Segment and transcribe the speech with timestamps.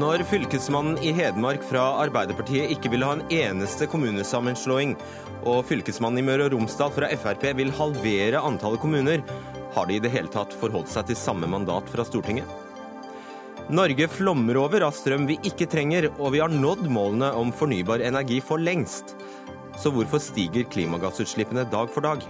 [0.00, 4.94] Når fylkesmannen i Hedmark fra Arbeiderpartiet ikke vil ha en eneste kommunesammenslåing,
[5.44, 9.20] og fylkesmannen i Møre og Romsdal fra Frp vil halvere antallet kommuner,
[9.74, 12.48] har de i det hele tatt forholdt seg til samme mandat fra Stortinget?
[13.68, 18.00] Norge flommer over av strøm vi ikke trenger, og vi har nådd målene om fornybar
[18.06, 19.12] energi for lengst.
[19.76, 22.24] Så hvorfor stiger klimagassutslippene dag for dag?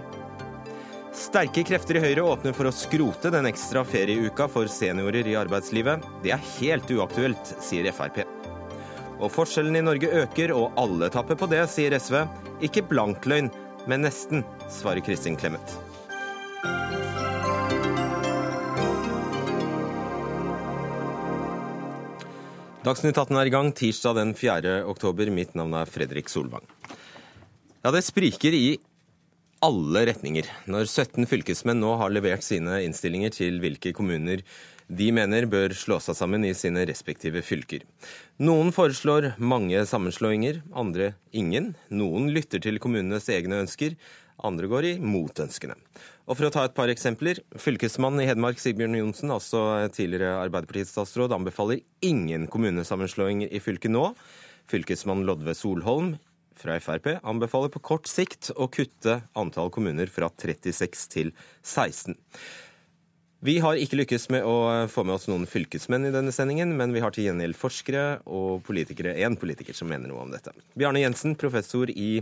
[1.11, 6.05] Sterke krefter i Høyre åpner for å skrote den ekstra ferieuka for seniorer i arbeidslivet.
[6.23, 8.21] Det er helt uaktuelt, sier Frp.
[9.19, 12.21] Og forskjellen i Norge øker, og alle tapper på det, sier SV.
[12.63, 13.51] Ikke blankløgn,
[13.91, 15.75] men nesten, svarer Kristin Clemet.
[22.81, 24.79] Dagsnytt 18 er i gang tirsdag den 4.
[24.89, 25.29] oktober.
[25.29, 26.63] Mitt navn er Fredrik Solvang.
[27.83, 28.79] Ja, det spriker i
[29.61, 34.41] alle retninger når 17 fylkesmenn nå har levert sine innstillinger til hvilke kommuner
[34.91, 37.85] de mener bør slå seg sammen i sine respektive fylker.
[38.41, 41.71] Noen foreslår mange sammenslåinger, andre ingen.
[41.93, 43.95] Noen lytter til kommunenes egne ønsker,
[44.41, 45.77] andre går i motønskene.
[46.25, 47.39] Og for å ta et par eksempler.
[47.61, 49.61] Fylkesmannen i Hedmark, Sigbjørn Johnsen, altså
[49.93, 50.97] tidligere Arbeiderpartiets
[51.29, 54.09] anbefaler ingen kommunesammenslåinger i fylket nå.
[54.71, 56.15] Fylkesmann Lodve Solholm
[56.61, 61.31] fra Frp anbefaler på kort sikt å kutte antall kommuner fra 36 til
[61.61, 62.17] 16.
[63.41, 66.93] Vi har ikke lykkes med å få med oss noen fylkesmenn i denne sendingen, men
[66.93, 70.53] vi har til gjengjeld forskere og politikere, én politiker som mener noe om dette.
[70.77, 72.19] Bjarne Jensen, professor i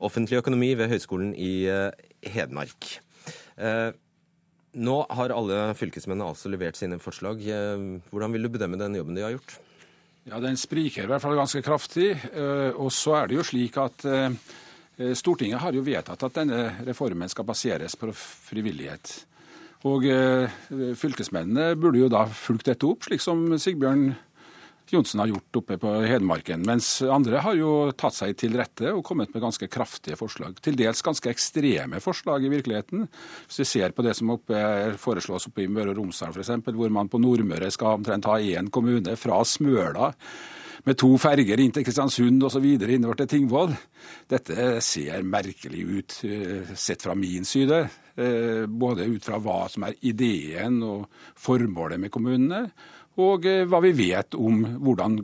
[0.00, 1.92] offentlig økonomi ved Høgskolen i eh,
[2.32, 2.94] Hedmark.
[3.60, 3.90] Eh,
[4.74, 7.44] nå har alle fylkesmennene altså levert sine forslag.
[7.44, 9.58] Eh, hvordan vil du bedømme den jobben de har gjort?
[10.24, 12.14] Ja, Den spriker i hvert fall ganske kraftig.
[12.32, 14.32] Eh, og så er det jo slik at eh,
[15.18, 19.12] Stortinget har jo vedtatt at denne reformen skal baseres på frivillighet.
[19.84, 20.48] Og eh,
[20.96, 24.14] fylkesmennene burde jo da fulgt dette opp, slik som Sigbjørn
[24.92, 26.64] Johnsen har gjort oppe på Hedmarken.
[26.68, 30.58] Mens andre har jo tatt seg til rette og kommet med ganske kraftige forslag.
[30.64, 33.06] Til dels ganske ekstreme forslag i virkeligheten.
[33.46, 34.58] Hvis vi ser på det som oppe,
[35.00, 38.70] foreslås oppe i Møre og Romsdal f.eks., hvor man på Nordmøre skal omtrent ha én
[38.72, 40.12] kommune fra Smøla
[40.84, 42.64] med to ferger inn til Kristiansund osv.
[42.76, 43.72] innover til Tingvoll.
[44.28, 47.78] Dette ser merkelig ut eh, sett fra min side.
[48.14, 51.08] Eh, både ut fra hva som er ideen og
[51.40, 52.66] formålet med kommunene,
[53.20, 55.20] og eh, hva vi vet om hvordan,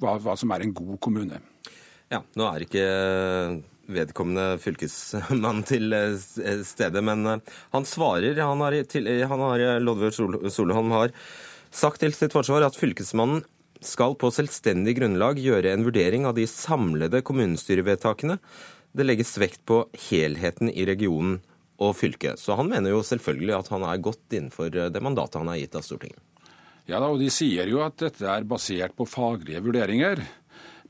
[0.00, 1.40] hva, hva som er en god kommune.
[2.10, 2.86] Ja, Nå er ikke
[3.90, 6.16] vedkommende fylkesmann til eh,
[6.66, 8.38] stede, men eh, han svarer.
[8.42, 9.08] Han har, til,
[10.50, 11.14] Solholm har
[11.70, 13.44] sagt til sitt forsvar at fylkesmannen
[13.80, 18.36] skal på selvstendig grunnlag gjøre en vurdering av de samlede kommunestyrevedtakene.
[18.92, 21.38] Det legges vekt på helheten i regionen
[21.80, 22.42] og fylket.
[22.42, 25.78] Så han mener jo selvfølgelig at han er godt innenfor det mandatet han er gitt
[25.78, 26.20] av Stortinget.
[26.90, 30.24] Ja, da, og De sier jo at dette er basert på faglige vurderinger.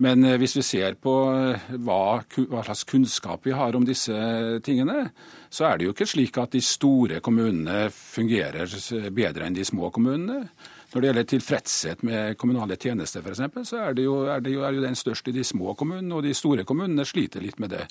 [0.01, 4.17] Men eh, hvis vi ser på eh, hva, hva, slags kunnskap vi har om disse
[4.65, 5.11] tingene,
[5.53, 8.73] så er det jo ikke slik at de store kommunene fungerer
[9.13, 10.47] bedre enn de små kommunene.
[10.91, 14.65] Når det gjelder tilfredshet med kommunale tjenester f.eks., så er, det jo, er, det jo,
[14.67, 17.71] er jo den størst i de små kommunene, og de store kommunene sliter litt med
[17.77, 17.85] det.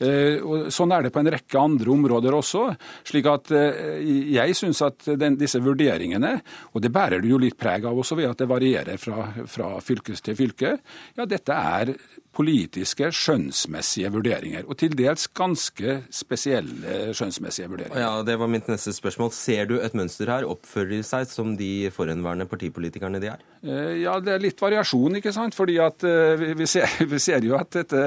[0.00, 2.64] Eh, og sånn er det på en rekke andre områder også.
[3.10, 4.00] slik at eh,
[4.32, 6.38] Jeg syns at den, disse vurderingene,
[6.72, 9.74] og det bærer det jo litt preg av også ved at det varierer fra, fra
[9.84, 10.74] fylke til fylke,
[11.18, 11.92] ja dette er
[12.36, 14.66] politiske, skjønnsmessige vurderinger.
[14.70, 18.00] Og til dels ganske spesielle skjønnsmessige vurderinger.
[18.00, 19.32] Ja, Det var mitt neste spørsmål.
[19.34, 20.46] Ser du et mønster her?
[20.46, 23.42] Oppfører de seg som de forhenværende partipolitikerne de er?
[23.62, 25.58] Eh, ja, det er litt variasjon, ikke sant.
[25.58, 28.04] Fordi at eh, vi ser, vi ser jo at dette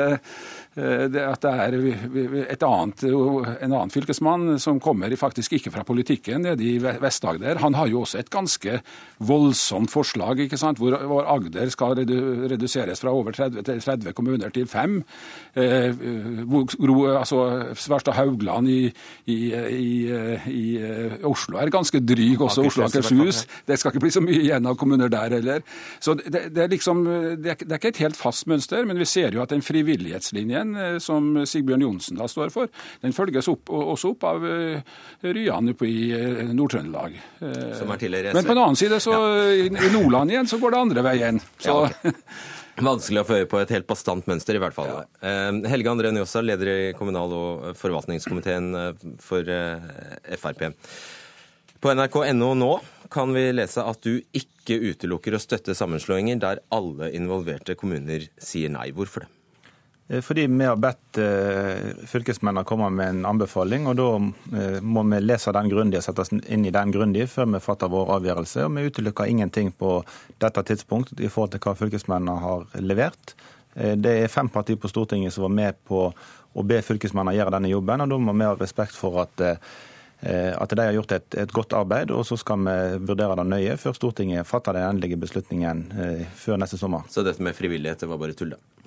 [0.74, 6.80] at det er annet, en annen fylkesmann som kommer faktisk ikke fra politikken, nede i
[6.82, 7.62] Vest-Agder.
[7.62, 8.80] Han har jo også et ganske
[9.24, 10.82] voldsomt forslag, ikke sant?
[10.82, 12.00] Hvor, hvor Agder skal
[12.50, 15.02] reduseres fra over 30 til 30 kommuner til fem.
[15.56, 15.94] Eh,
[17.20, 18.82] altså, Svarstad Haugland i,
[19.26, 19.94] i, i,
[20.50, 20.66] i,
[21.24, 23.46] Oslo er ganske dryg, også Oslo Akershus.
[23.68, 25.62] Det skal ikke bli så mye igjen av kommuner der heller.
[26.00, 29.00] Så det, det, er liksom, det, er, det er ikke et helt fast mønster, men
[29.00, 32.72] vi ser jo at den frivillighetslinjen den eh, som Sigbjørn Johnsen da står for,
[33.04, 37.20] den følges opp, også opp av eh, Ryan oppe i eh, Nord-Trøndelag.
[37.44, 39.20] Men på en annen side, så
[39.54, 41.42] i Nordland igjen, så går det andre veien.
[41.58, 41.70] Så...
[41.70, 42.20] Ja, okay.
[42.74, 44.88] Vanskelig å få øye på et helt bastant mønster, i hvert fall.
[44.90, 45.42] Ja.
[45.70, 48.72] Helge André Njåstad, leder i kommunal- og forvaltningskomiteen
[49.22, 49.46] for
[50.42, 50.64] Frp.
[51.84, 52.72] På nrk.no nå
[53.14, 58.74] kan vi lese at du ikke utelukker å støtte sammenslåinger der alle involverte kommuner sier
[58.74, 58.88] nei.
[58.96, 59.33] Hvorfor det?
[60.22, 61.18] Fordi vi har bedt
[62.12, 66.34] fylkesmennene komme med en anbefaling, og da må vi lese den grundig og sette oss
[66.34, 68.66] inn i den grundig før vi fatter vår avgjørelse.
[68.68, 69.96] Og vi utelukker ingenting på
[70.44, 73.34] dette tidspunkt i forhold til hva fylkesmennene har levert.
[73.74, 77.72] Det er fem partier på Stortinget som var med på å be fylkesmennene gjøre denne
[77.72, 79.48] jobben, og da må vi ha respekt for at
[80.24, 82.76] Eh, at de har gjort et, et, godt arbeid, og så skal vi
[83.10, 87.04] vurdere det nøye før Stortinget fatter den endelige beslutningen eh, før neste sommer.
[87.12, 88.83] Så dette med frivillighet det var bare tull, da?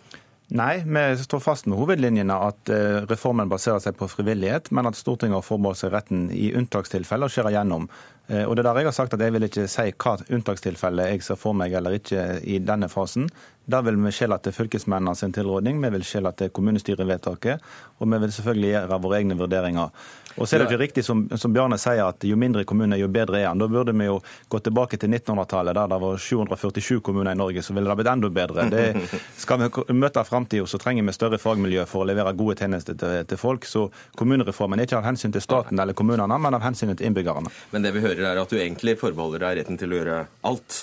[0.55, 4.99] Nei, vi står fast med hovedlinjene at eh, reformen baserer seg på frivillighet, men at
[4.99, 7.89] Stortinget har forbeholdt seg retten i unntakstilfeller å skjære gjennom.
[8.27, 11.23] Og det er der jeg har sagt at jeg vil ikke si hva unntakstilfelle jeg
[11.23, 13.29] ser for meg eller ikke i denne fasen.
[13.67, 17.67] Da vil vi skjele til fylkesmennene sin tilrådning, vi vil skjele til kommunestyrevedtaket,
[17.99, 20.07] og vi vil selvfølgelig gjøre våre egne vurderinger.
[20.37, 23.09] Og så er det ikke riktig som, som Bjarne sier at jo mindre kommuner, jo
[23.09, 23.61] bedre er han.
[23.61, 24.19] Da burde vi jo
[24.53, 27.65] gå tilbake til 1900-tallet, der det var 747 kommuner i Norge.
[27.65, 28.67] Så ville det blitt enda bedre.
[28.73, 28.85] Det,
[29.43, 33.23] skal vi møte framtida, så trenger vi større fagmiljø for å levere gode tjenester til,
[33.25, 33.65] til, folk.
[33.65, 33.87] Så
[34.21, 37.53] kommunereformen er ikke av hensyn til staten eller kommunene, men av hensyn til innbyggerne.
[37.73, 40.21] Men det vi hører er at du egentlig forbeholder deg retten til å gjøre
[40.53, 40.83] alt.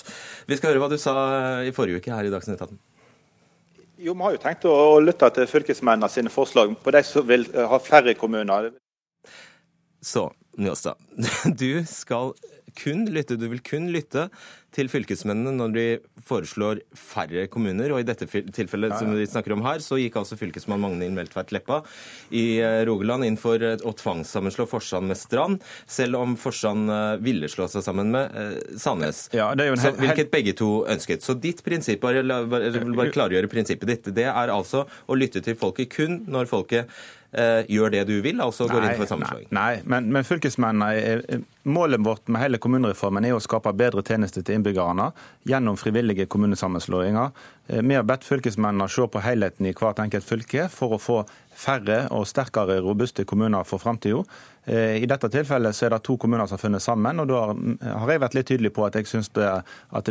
[0.50, 1.14] Vi skal høre hva du sa
[1.62, 2.73] i forrige uke her i Dagsnytt 18.
[4.04, 7.46] Jo, Vi har jo tenkt å lytte til fylkesmennene sine forslag på de som vil
[7.56, 8.74] ha flere kommuner.
[10.04, 10.26] Så,
[10.60, 11.00] Njåstad,
[11.62, 12.34] du skal
[12.78, 14.28] kun lytte, du vil kun lytte
[14.74, 15.84] til fylkesmennene når de
[16.26, 17.92] foreslår færre kommuner.
[17.94, 21.54] Og i dette tilfellet som vi snakker om her, så gikk altså fylkesmann Magnhild Meltveit
[21.54, 21.80] Leppa
[22.34, 27.50] i eh, Rogaland inn for å tvangssammenslå Forsand med Strand, selv om Forsand eh, ville
[27.52, 29.28] slå seg sammen med eh, Sandnes.
[29.36, 31.24] Ja, så, hvilket begge to ønsket.
[31.24, 35.58] Så ditt prinsipp, jeg vil bare klargjøre prinsippet ditt, det er altså å lytte til
[35.58, 36.90] folket kun når folket
[37.34, 39.48] gjør det du vil, altså går inn for sammenslåing?
[39.50, 44.44] Nei, nei men, men fylkesmennene Målet vårt med hele kommunereformen er å skape bedre tjenester
[44.44, 45.06] til innbyggerne
[45.48, 47.30] gjennom frivillige kommunesammenslåinger.
[47.68, 51.22] Eh, vi har bedt fylkesmennene se på helheten i hvert enkelt fylke for å få
[51.56, 54.20] færre og sterkere robuste kommuner for framtida.
[54.66, 57.20] Eh, I dette tilfellet så er det to kommuner som har funnet sammen.
[57.20, 59.48] og Da har jeg vært litt tydelig på at jeg syns det,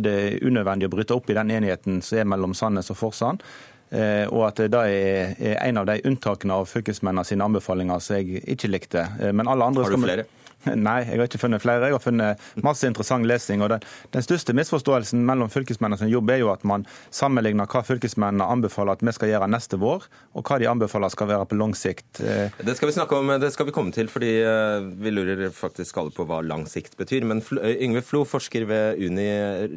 [0.01, 3.45] det, er unødvendig å bryte opp i den enigheten som er mellom Sandnes og Forsand.
[3.93, 8.41] Eh, og at det er en av de unntakene av fylkesmennene sine anbefalinger som jeg
[8.55, 9.05] ikke likte.
[9.31, 10.29] Men alle andre Har du flere?
[10.87, 11.89] Nei, jeg har ikke funnet flere.
[11.89, 13.63] Jeg har funnet masse interessant lesing.
[13.63, 13.83] og Den,
[14.15, 19.03] den største misforståelsen mellom fylkesmennenes jobb er jo at man sammenligner hva fylkesmennene anbefaler at
[19.03, 22.23] vi skal gjøre neste vår, og hva de anbefaler skal være på lang sikt.
[22.23, 25.45] Eh, det skal vi snakke om, det skal vi komme til, fordi eh, vi lurer
[25.55, 27.27] faktisk alle på hva lang sikt betyr.
[27.27, 27.43] Men
[27.73, 29.29] Yngve Flo, forsker ved Uni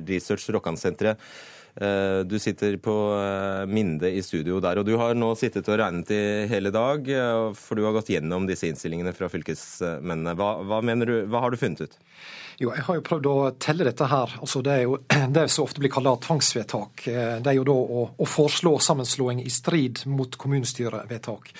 [0.06, 1.20] Research Rokkansenteret.
[1.80, 5.76] Eh, du sitter på eh, Minde i studio der, og du har nå sittet og
[5.76, 10.32] regnet i hele dag, eh, for du har gått gjennom disse innstillingene fra fylkesmennene.
[10.40, 11.98] Hva, hva, du, hva har du funnet ut?
[12.56, 14.38] Jo, Jeg har jo prøvd å telle dette her.
[14.40, 14.96] Altså, det er jo
[15.36, 17.04] det som ofte blir kalt tvangsvedtak.
[17.04, 21.52] Det er jo da å, å foreslå sammenslåing i strid mot kommunestyrevedtak.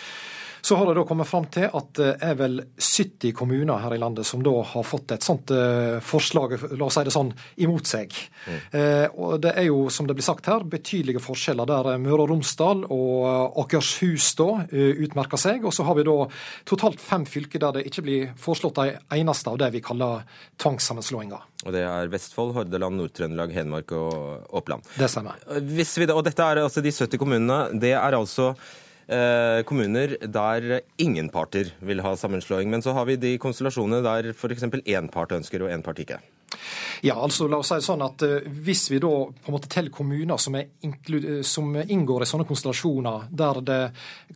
[0.67, 4.01] Så har det da kommet fram til at det er vel 70 kommuner her i
[4.03, 7.29] landet som da har fått et sånt uh, forslag, la oss si det sånn,
[7.63, 8.17] imot seg.
[8.49, 8.57] Mm.
[8.73, 12.33] Uh, og det er jo, som det blir sagt her, betydelige forskjeller der Møre og
[12.33, 15.63] Romsdal og Akershus da utmerker seg.
[15.71, 16.17] Og så har vi da
[16.67, 18.89] totalt fem fylker der det ikke blir foreslått ei
[19.21, 20.25] eneste av det vi kaller
[20.65, 21.45] tvangssammenslåinger.
[21.63, 24.91] Og det er Vestfold, Hordaland, Nord-Trøndelag, Hedmark og Oppland.
[24.99, 25.39] Det stemmer.
[25.63, 27.61] Hvis vi, og dette er altså de 70 kommunene.
[27.79, 28.57] Det er altså
[29.07, 32.71] Eh, kommuner der ingen parter vil ha sammenslåing.
[32.71, 34.67] Men så har vi de konstellasjonene der f.eks.
[34.67, 36.19] én part ønsker og én part ikke.
[37.01, 38.37] Ja, altså la oss si det sånn at uh,
[38.67, 40.57] Hvis vi da på en måte teller kommuner som,
[41.45, 43.81] som, inngår i sånne konstellasjoner der det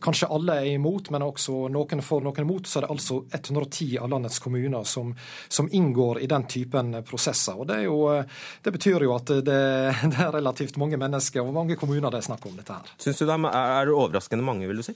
[0.01, 3.97] kanskje alle er imot, men også noen for, noen imot, så er det altså 110
[4.01, 5.13] av landets kommuner som,
[5.49, 7.57] som inngår i den typen prosesser.
[7.57, 9.61] Og Det, jo, uh, det betyr jo at det,
[10.11, 12.93] det, er relativt mange mennesker og mange kommuner det er snakk om dette her.
[13.01, 14.95] Synes du det er, det overraskende mange, vil du si?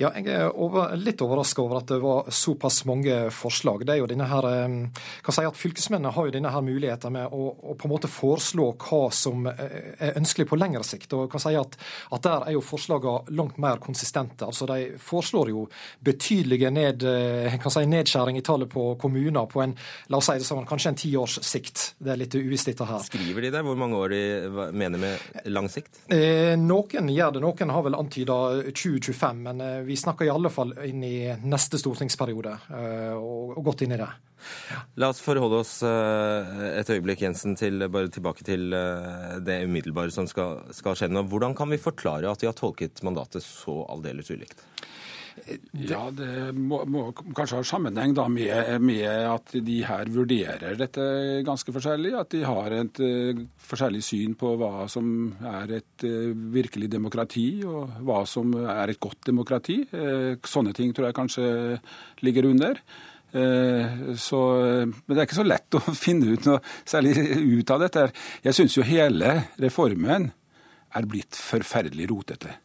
[0.00, 3.84] Ja, jeg er over, litt overraska over at det var såpass mange forslag.
[3.86, 4.48] Det er jo denne her,
[5.22, 8.10] kan si at Fylkesmennene har jo denne her muligheten med å, å, på en måte
[8.10, 11.12] foreslå hva som eh, er ønskelig på lengre sikt.
[11.14, 11.76] og kan si at,
[12.10, 14.46] at Der er jo forslagene langt mer konsistente.
[14.46, 15.66] Altså De foreslår jo
[16.00, 19.76] betydelige ned, eh, kan si, nedskjæring i tallet på kommuner på en
[20.08, 21.84] la oss si det sånn, kanskje en tiårs sikt.
[21.98, 23.04] Det er litt uvisst dette her.
[23.06, 23.62] Skriver de det?
[23.66, 24.22] Hvor mange år de
[24.72, 26.04] mener med lang sikt?
[26.12, 27.44] Eh, noen gjør det.
[27.44, 28.40] Noen har vel antyda
[28.72, 29.42] 2025.
[29.46, 32.58] Men eh, vi snakker i alle fall inn i neste stortingsperiode
[33.16, 34.10] og, og godt inn i det.
[35.00, 40.14] La oss forholde oss eh, et øyeblikk Jensen, til, bare tilbake til eh, det umiddelbare
[40.14, 41.24] som skal, skal skje nå.
[41.30, 44.66] Hvordan kan vi forklare at de har tolket mandatet så aldeles ulikt?
[45.72, 51.04] Ja, Det må, må kanskje ha sammenheng da med, med, at de her vurderer dette
[51.46, 52.12] ganske forskjellig.
[52.18, 57.46] At de har et uh, forskjellig syn på hva som er et uh, virkelig demokrati,
[57.66, 59.80] og hva som er et godt demokrati.
[59.92, 61.48] Uh, sånne ting tror jeg kanskje
[62.26, 62.82] ligger under.
[63.32, 64.38] Så,
[64.92, 68.04] men det er ikke så lett å finne ut noe særlig ut av dette.
[68.44, 70.28] Jeg syns jo hele reformen
[70.92, 72.58] er blitt forferdelig rotete.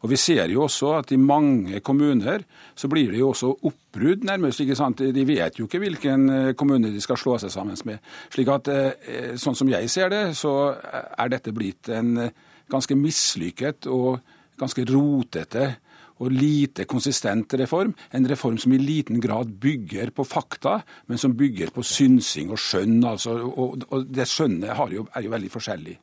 [0.00, 4.24] Og Vi ser jo også at i mange kommuner så blir det jo også oppbrudd,
[4.24, 4.60] nærmest.
[4.60, 4.98] ikke sant?
[4.98, 7.98] De vet jo ikke hvilken eh, kommune de skal slå seg sammen med.
[8.32, 12.30] Slik at, eh, Sånn som jeg ser det, så er dette blitt en eh,
[12.70, 14.20] ganske mislykket og
[14.56, 15.76] ganske rotete
[16.20, 17.94] og lite konsistent reform.
[18.12, 22.60] En reform som i liten grad bygger på fakta, men som bygger på synsing og
[22.60, 23.00] skjønn.
[23.08, 25.96] Altså, og, og det skjønnet jo, er jo veldig forskjellig.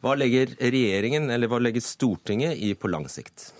[0.00, 3.50] Hva legger regjeringen, eller hva legger Stortinget i på lang sikt?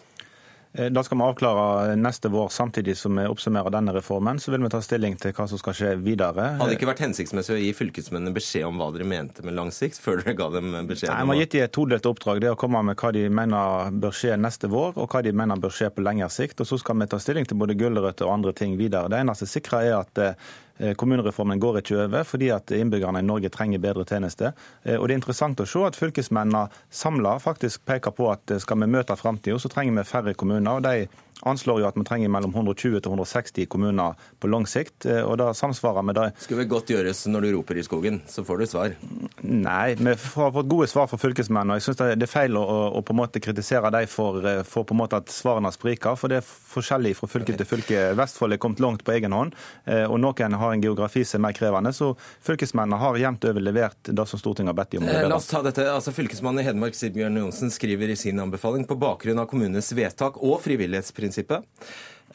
[0.72, 4.38] Eh, da skal vi avklare neste vår, samtidig som vi oppsummerer denne reformen.
[4.38, 6.52] Så vil vi ta stilling til hva som skal skje videre.
[6.60, 9.72] Hadde det ikke vært hensiktsmessig å gi fylkesmennene beskjed om hva dere mente med lang
[9.74, 11.10] sikt, før dere ga dem beskjed?
[11.10, 12.40] Nei, Vi har gitt dem et todelt oppdrag.
[12.40, 15.34] Det er å komme med hva de mener bør skje neste vår, og hva de
[15.34, 16.62] mener bør skje på lengre sikt.
[16.62, 19.10] Og så skal vi ta stilling til både gulrøtter og andre ting videre.
[19.10, 20.50] Det eneste sikre er at eh,
[20.96, 24.52] kommunereformen går ikke over, fordi at innbyggerne i Norge trenger bedre tjenester.
[24.82, 28.62] Eh, og Det er interessant å se at fylkesmennene samla faktisk peker på at eh,
[28.62, 30.70] skal vi møte framtida, så trenger vi færre kommuner.
[30.78, 31.08] og de
[31.42, 35.06] anslår jo at vi trenger mellom 120 til 160 kommuner på lang sikt.
[35.08, 36.28] Eh, og da samsvarer med det.
[36.44, 38.96] Skulle vel godt gjøres når du roper i skogen, så får du svar?
[39.42, 41.78] Nei, vi har fått gode svar fra fylkesmennene.
[41.78, 42.64] Jeg syns det er feil å,
[42.98, 46.18] å, på en måte kritisere dem for, eh, for, på en måte at svarene spriker.
[46.20, 48.04] For det er forskjellig fra fylke til fylke.
[48.18, 49.56] Vestfold er kommet langt på egen hånd,
[49.86, 51.94] eh, og noen har en geografi som er mer krevende.
[51.96, 52.12] Så
[52.46, 55.12] fylkesmennene har jevnt over levert det som Stortinget har bedt dem om.
[55.30, 55.86] La oss ta dette.
[55.90, 60.36] Altså, Fylkesmannen i Hedmark Sigbjørn Johnsen skriver i sin anbefaling på bakgrunn av kommunenes vedtak
[60.44, 61.64] og frivillighetsprinsippet prinsippet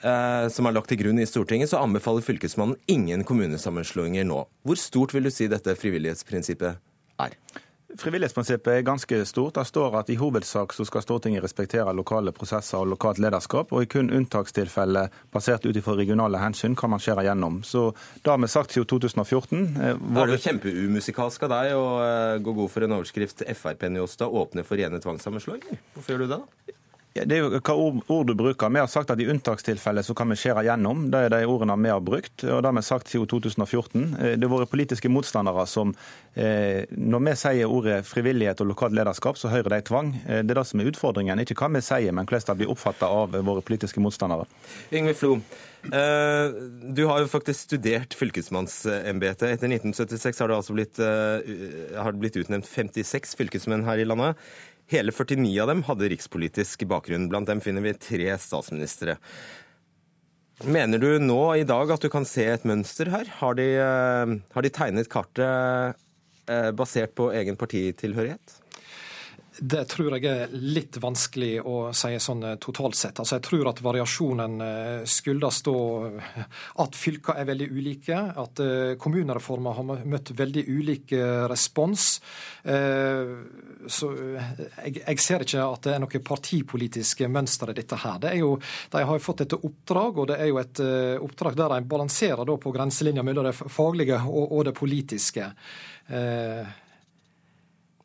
[0.01, 4.45] eh, som er lagt til grunn i Stortinget, så anbefaler Fylkesmannen ingen kommunesammenslåinger nå.
[4.63, 6.81] Hvor stort vil du si dette frivillighetsprinsippet
[7.19, 7.39] er?
[7.95, 9.55] Frivillighetsprinsippet er ganske stort.
[9.55, 13.85] Det står at i hovedsak så skal Stortinget respektere lokale prosesser og lokalt lederskap, og
[13.85, 17.61] i kun unntakstilfeller basert ut ifra regionale hensyn kan man skjære gjennom.
[17.63, 19.61] Så det har vi sagt siden 2014.
[19.79, 23.87] Eh, Var det jo kjempeumusikalsk av deg å eh, gå god for en overskrift Frp
[23.87, 25.79] Njåstad åpner for rene tvangssammenslåinger?
[25.95, 26.41] Hvorfor gjør du det?
[26.41, 26.81] da?
[27.15, 28.71] Det er jo hva ord, du bruker.
[28.75, 31.05] Vi har sagt at i unntakstilfeller så kan vi skjære gjennom.
[31.13, 34.01] Det er de ordene vi har brukt, og det har vi sagt siden 2014.
[34.19, 35.93] Eh, det har vært politiske motstandere som
[36.35, 40.11] eh, Når vi sier ordet frivillighet og lokalt lederskap, så hører de tvang.
[40.25, 41.39] Eh, det er det som er utfordringen.
[41.45, 44.49] Ikke hva vi sier, men hvordan det blir oppfatta av våre politiske motstandere.
[44.91, 45.39] Yngve Flo,
[45.85, 49.51] du har jo faktisk studert fylkesmannsembetet.
[49.53, 54.41] Etter 1976 har det altså blitt, har blitt utnevnt 56 fylkesmenn her i landet.
[54.91, 57.29] Hele 49 av dem hadde rikspolitisk bakgrunn.
[57.31, 59.17] Blant dem finner vi tre statsministre.
[60.63, 63.27] Mener du nå i dag at du kan se et mønster her?
[63.41, 65.97] Har de, eh, har de tegnet kartet
[66.47, 68.61] eh, basert på egen partitilhørighet?
[69.57, 73.19] Det tror jeg er litt vanskelig å si sånn eh, totalt sett.
[73.21, 75.75] Altså, jeg tror at variasjonen eh, skyldes da
[76.83, 78.59] at fylker er veldig ulike, at
[78.99, 81.13] kommunereformen kommunereformer har møtt veldig ulik
[81.49, 82.05] respons.
[82.65, 88.19] Så jeg, jeg, ser ikke at det er noe partipolitisk mønster i dette her.
[88.21, 88.53] Det jo,
[88.91, 90.81] de har fått et oppdrag, og det er jo et
[91.25, 95.51] oppdrag der de balanserer på grenselinja mellom det faglige og, og det politiske.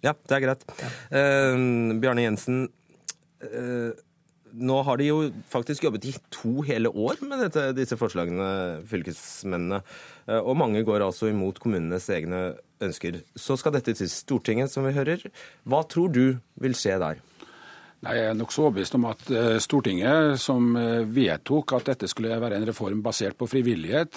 [0.05, 0.63] Ja, det er greit.
[0.81, 0.93] Ja.
[1.13, 2.63] Uh, Bjarne Jensen,
[3.45, 3.91] uh,
[4.51, 5.19] nå har de jo
[5.53, 9.83] faktisk jobbet i to hele år med dette, disse forslagene, fylkesmennene.
[10.27, 13.21] Uh, og mange går altså imot kommunenes egne ønsker.
[13.37, 15.27] Så skal dette til Stortinget, som vi hører.
[15.69, 16.25] Hva tror du
[16.61, 17.21] vil skje der?
[18.01, 19.27] Nei, Jeg er nokså overbevist om at
[19.61, 20.71] Stortinget, som
[21.13, 24.17] vedtok at dette skulle være en reform basert på frivillighet,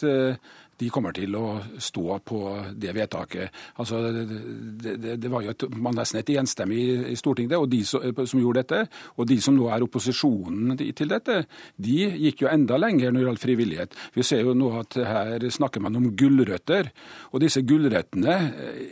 [0.83, 1.47] de kommer til å
[1.81, 2.39] stå på
[2.79, 3.53] det vedtaket.
[3.79, 7.81] Altså, det, det, det var jo et, man nesten et enstemmig i Stortinget og de
[7.87, 8.81] som, som, gjorde dette.
[9.17, 11.43] Og de som nå er opposisjonen til dette,
[11.79, 13.99] de gikk jo enda lenger når det gjaldt frivillighet.
[14.17, 16.91] Vi ser jo nå at her snakker man om gulrøtter.
[17.31, 18.39] Og disse gulrøttene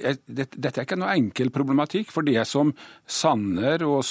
[0.01, 2.11] eh, Dette er ikke noe enkel problematikk.
[2.13, 2.73] For det som
[3.05, 4.05] Sanner og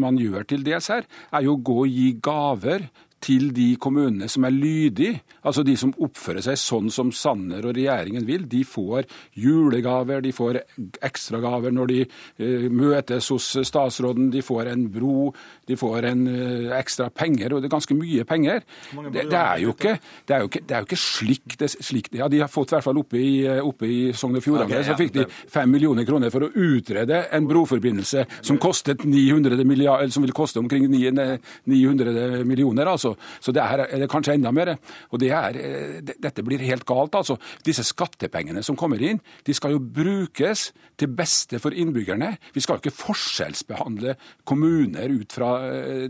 [0.00, 2.88] man gjør til dels her, er jo å gå og gi gaver
[3.24, 7.76] til de kommunene som er lydige, altså de som oppfører seg sånn som Sanner og
[7.76, 8.44] regjeringen vil.
[8.50, 9.08] De får
[9.40, 10.60] julegaver, de får
[11.04, 15.30] ekstragaver når de uh, møtes hos statsråden, de får en bro,
[15.68, 18.64] de får en uh, ekstra penger, og det er ganske mye penger.
[18.94, 19.96] Det, det, er jo ikke,
[20.28, 22.72] det, er jo ikke, det er jo ikke slik, det, slik Ja, de har fått
[22.72, 25.14] i hvert fall oppe i, eh, oppe i Sogn og Fjordane, okay, ja, så fikk
[25.16, 30.34] de fem millioner kroner for å utrede en broforbindelse som kostet 900 eller som vil
[30.36, 33.13] koste omkring 900 millioner, altså.
[33.14, 34.74] Så, så det er, er det kanskje enda mer.
[35.12, 35.58] Og det er,
[36.02, 37.14] dette blir helt galt.
[37.14, 37.38] altså.
[37.66, 42.34] Disse skattepengene som kommer inn, de skal jo brukes til beste for innbyggerne.
[42.54, 44.16] Vi skal jo ikke forskjellsbehandle
[44.46, 45.50] kommuner ut fra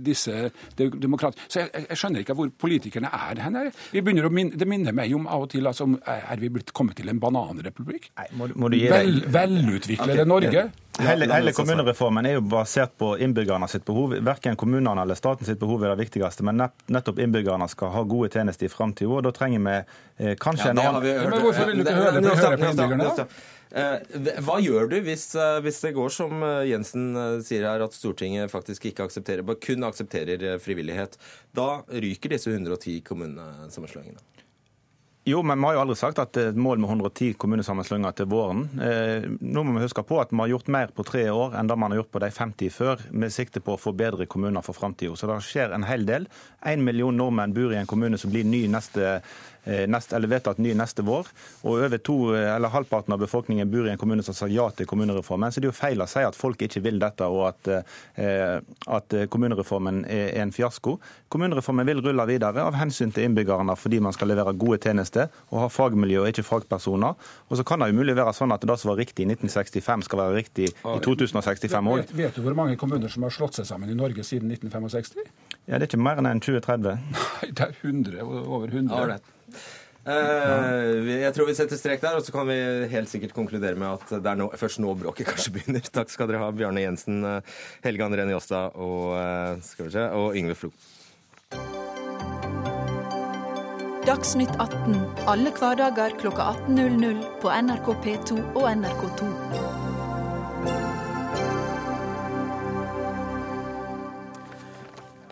[0.02, 1.38] disse demokrat...
[1.48, 3.60] Så jeg, jeg skjønner ikke hvor politikerne er hen.
[3.92, 6.72] Vi begynner å minne, Det minner meg om av og til altså, er vi blitt
[6.76, 8.10] kommet til en bananrepublikk.
[8.20, 10.28] Nei, må, må Vel, velutviklede okay.
[10.28, 10.64] Norge.
[10.98, 14.12] Hele, hele, kommunereformen er jo basert på innbyggerne sitt behov.
[14.22, 18.30] Verken kommunene eller staten sitt behov er det viktigste, men nettopp innbyggerne skal ha gode
[18.30, 19.18] tjenester i framtida.
[19.26, 22.60] Da trenger vi eh, kanskje ja, en annen Men hvorfor vil du ikke høre, høre
[22.60, 23.26] på innbyggerne, da?
[23.74, 27.08] Eh, hva gjør du hvis, eh, hvis, det går som Jensen
[27.42, 31.18] sier her, at Stortinget faktisk ikke aksepterer, kun aksepterer frivillighet?
[31.58, 34.22] Da ryker disse 110 kommunesammenslåingene.
[35.26, 38.12] Jo, men vi har jo aldri sagt at det er et mål med 110 kommunesammenslåinger
[38.18, 38.66] til våren.
[38.76, 41.70] Eh, nå må vi huske på at vi har gjort mer på tre år enn
[41.70, 44.60] det man har gjort på de 50 før, med sikte på å få bedre kommuner
[44.66, 45.16] for framtida.
[45.16, 46.28] Så det skjer en hel del.
[46.68, 49.20] Én million nordmenn bor i en kommune som blir ny neste Eh,
[49.64, 51.28] nest, eller vedtatt ny neste vår.
[51.64, 54.68] Og over to, eh, eller halvparten av befolkningen bor i en kommune som sa ja
[54.70, 55.52] til kommunereformen.
[55.52, 58.60] Så det er jo feil å si at folk ikke vil dette, og at, eh,
[58.86, 60.98] at kommunereformen er en fiasko.
[61.28, 65.60] Kommunereformen vil rulle videre av hensyn til innbyggerne fordi man skal levere gode tjenester og
[65.64, 67.14] ha fagmiljø og ikke fagpersoner.
[67.50, 70.04] Og så kan det jo mulig være sånn at det som var riktig i 1965,
[70.04, 71.96] skal være riktig i 2065 òg.
[72.04, 75.24] Vet, vet, du hvor mange kommuner som har slått seg sammen i Norge siden 1965?
[75.66, 76.98] Ja, Det er ikke mer enn 2030.
[77.14, 79.16] Nei, det er 100, over 100.
[79.16, 79.33] Ja,
[80.04, 82.58] Uh, jeg tror vi setter strek der, og så kan vi
[82.92, 85.84] helt sikkert konkludere med at det er nå, først nå bråket kanskje begynner.
[85.94, 87.56] Takk skal dere ha, Bjarne Jensen, eh,
[87.86, 89.16] Helge André Njåstad og,
[89.64, 90.72] se, og Yngve Flo.
[94.04, 94.98] Dagsnytt 18
[95.32, 99.30] alle hverdager klokka 18.00 på NRK P2 og NRK2.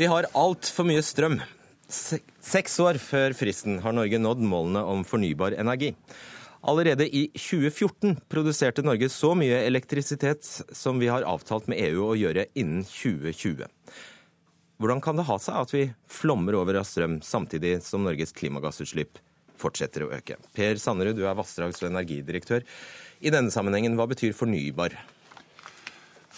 [0.01, 1.37] Vi har altfor mye strøm.
[1.93, 5.93] Seks år før fristen har Norge nådd målene om fornybar energi.
[6.63, 12.17] Allerede i 2014 produserte Norge så mye elektrisitet som vi har avtalt med EU å
[12.17, 13.67] gjøre innen 2020.
[14.83, 19.21] Hvordan kan det ha seg at vi flommer over av strøm samtidig som Norges klimagassutslipp
[19.59, 20.39] fortsetter å øke?
[20.55, 22.65] Per Sannerud, du er vassdrags- og energidirektør.
[23.23, 24.97] I denne sammenhengen, hva betyr fornybar?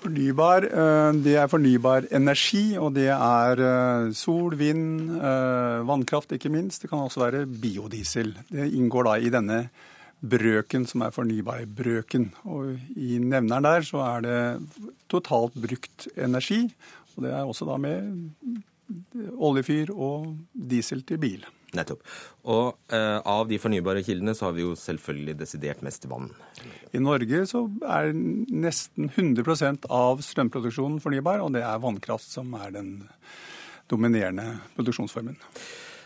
[0.04, 6.52] Fornybar, eh, det er fornybar energi, og det er eh, sol, vind, eh, vannkraft ikke
[6.52, 6.82] minst.
[6.82, 8.34] Det kan også være biodiesel.
[8.50, 9.62] Det inngår da i denne
[10.20, 12.28] brøken som er fornybarbrøken.
[12.44, 14.38] Og i nevneren der så er det
[15.08, 16.66] totalt brukt energi.
[17.16, 18.12] Og det er også da med
[19.40, 21.48] oljefyr og diesel til bil.
[21.78, 22.02] Nettopp.
[22.50, 26.30] Og eh, av de fornybare kildene så har vi jo selvfølgelig desidert mest vann.
[26.94, 32.74] I Norge så er nesten 100% av strømproduksjonen fornybar, og det er vannkraft som er
[32.74, 32.94] den
[33.90, 35.36] dominerende produksjonsformen.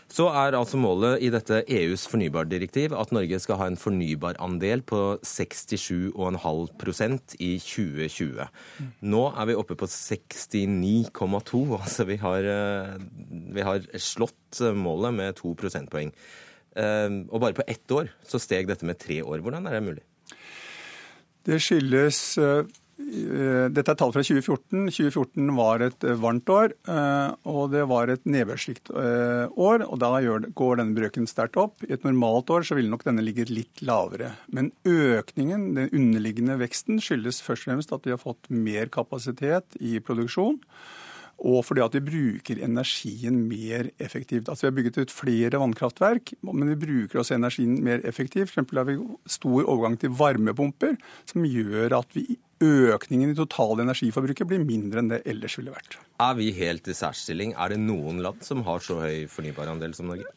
[0.09, 5.21] Så er altså målet i dette EUs fornybardirektiv at Norge skal ha en fornybarandel på
[5.21, 8.41] 67,5% i 2020.
[9.05, 11.61] Nå er vi oppe på 69,2.
[11.77, 12.97] Altså vi har, eh,
[13.53, 16.09] vi har slått målet med to prosentpoeng.
[16.75, 19.39] Eh, og bare på ett år så steg dette med tre år.
[19.45, 20.01] Hvordan er det mulig?
[21.45, 22.65] Det skyldes eh, Eh,
[22.99, 24.89] dette er tall fra 2014.
[24.91, 29.85] 2014 var et eh, varmt år, eh, og det var et nedbørsrikt år.
[29.85, 30.11] og Da
[30.59, 31.83] går denne brøken sterkt opp.
[31.87, 34.33] I et normalt år så ville nok denne ligget litt lavere.
[34.53, 39.79] Men økningen, den underliggende veksten, skyldes først og fremst at vi har fått mer kapasitet
[39.79, 40.59] i produksjon.
[41.39, 44.49] Og fordi at vi bruker energien mer effektivt.
[44.49, 48.51] Altså Vi har bygget ut flere vannkraftverk, men vi bruker også energien mer effektivt.
[48.51, 54.47] For har vi stor overgang til varmepumper, som gjør at vi, økningen i totale energiforbruket
[54.49, 55.97] blir mindre enn det ellers ville vært.
[56.19, 57.55] Er vi helt i særstilling?
[57.55, 60.27] Er det noen land som har så høy fornybarandel som Norge?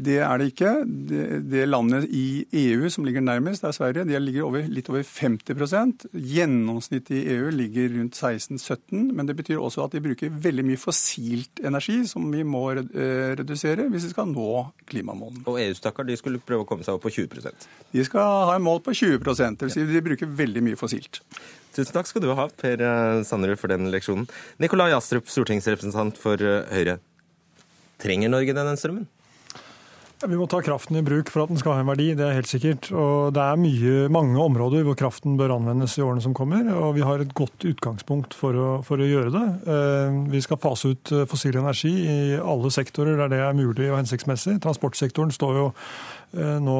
[0.00, 0.70] Det er det ikke.
[0.86, 4.06] Det, det, landet i EU som ligger nærmest, er Sverige.
[4.08, 9.60] De ligger over, litt over 50% Gjennomsnittet i EU ligger rundt 16-17 Men det betyr
[9.60, 14.12] også at de bruker veldig mye fossilt energi, som vi må eh, redusere hvis vi
[14.14, 14.48] skal nå
[14.90, 15.44] klimamålene.
[15.50, 18.56] Og EU stakkar, de skulle prøve å komme seg opp på 20% De skal ha
[18.56, 21.20] en mål på 20 det vil si de bruker veldig mye fossilt.
[21.74, 24.26] Tusen takk skal du ha, Per eh, Sanderud, for den leksjonen.
[24.62, 26.98] Nikolai Astrup, stortingsrepresentant for eh, Høyre.
[28.00, 29.06] Trenger Norge denne strømmen?
[30.20, 32.34] Vi må ta kraften i bruk for at den skal ha en verdi, det er
[32.36, 32.90] helt sikkert.
[32.92, 36.66] Og det er mye, mange områder hvor kraften bør anvendes i årene som kommer.
[36.76, 39.44] Og vi har et godt utgangspunkt for å, for å gjøre det.
[39.72, 43.88] Eh, vi skal fase ut eh, fossil energi i alle sektorer der det er mulig
[43.88, 44.58] og hensiktsmessig.
[44.60, 46.76] Transportsektoren står jo eh, nå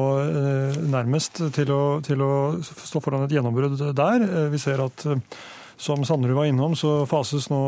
[0.93, 4.27] nærmest til å, til å stå foran et gjennombrudd der.
[4.53, 5.07] Vi ser at
[5.81, 7.59] Som Sanderud var innom, så fases nå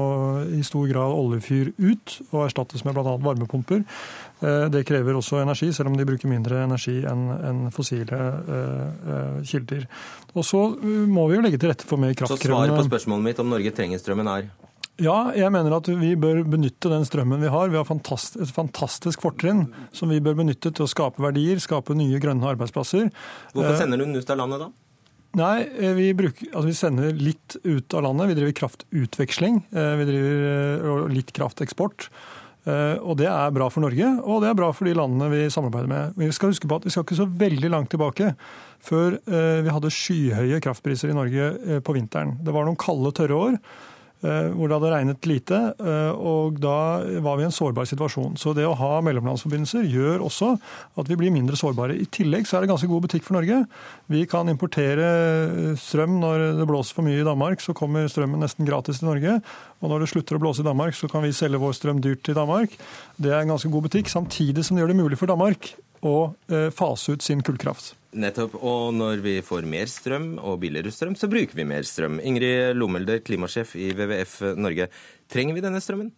[0.53, 3.15] i stor grad oljefyr ut og erstattes med bl.a.
[3.17, 3.81] varmepumper.
[4.43, 8.19] Eh, det krever også energi, selv om de bruker mindre energi enn fossile
[8.57, 9.87] eh, kilder.
[10.33, 13.29] Og så må vi jo legge til rette for mer kraftkrevende Så svaret på spørsmålet
[13.29, 14.51] mitt om Norge trenger strømmen er?
[15.01, 17.71] Ja, jeg mener at vi bør benytte den strømmen vi har.
[17.71, 22.19] Vi har et fantastisk fortrinn som vi bør benytte til å skape verdier, skape nye
[22.21, 23.09] grønne arbeidsplasser.
[23.55, 24.69] Hvorfor sender du den ut av landet da?
[25.33, 28.29] Nei, eh, vi, bruker, altså vi, sender litt ut av landet.
[28.29, 29.63] Vi driver kraftutveksling.
[29.73, 32.11] Eh, vi driver eh, litt krafteksport.
[32.63, 35.89] Og det er bra for Norge, og det er bra for de landene vi samarbeider
[35.91, 36.13] med.
[36.15, 38.29] Men Vi skal huske på at vi skal ikke så veldig langt tilbake
[38.83, 42.37] før vi hadde skyhøye kraftpriser i Norge på vinteren.
[42.39, 43.59] Det var noen kalde, tørre år.
[44.23, 45.57] Eh, hvor det hadde regnet lite.
[45.83, 48.37] Eh, og da var vi i en sårbar situasjon.
[48.39, 50.53] Så det å ha mellomlandsforbindelser gjør også
[51.01, 51.97] at vi blir mindre sårbare.
[51.99, 53.65] I tillegg så er det ganske god butikk for Norge.
[54.13, 58.39] Vi kan importere eh, strøm når det blåser for mye i Danmark, så kommer strømmen
[58.45, 59.41] nesten gratis til Norge.
[59.83, 62.23] Og når det slutter å blåse i Danmark, så kan vi selge vår strøm dyrt
[62.23, 62.77] til Danmark.
[63.19, 66.31] Det er en ganske god butikk, samtidig som det gjør det mulig for Danmark å
[66.75, 67.93] fase ut sin kullkraft.
[68.13, 68.57] Nettopp.
[68.61, 72.19] Og når vi får mer strøm og billigere strøm, så bruker vi mer strøm.
[72.21, 74.89] Ingrid Lomelder, klimasjef i WWF Norge.
[75.31, 76.11] Trenger vi denne strømmen?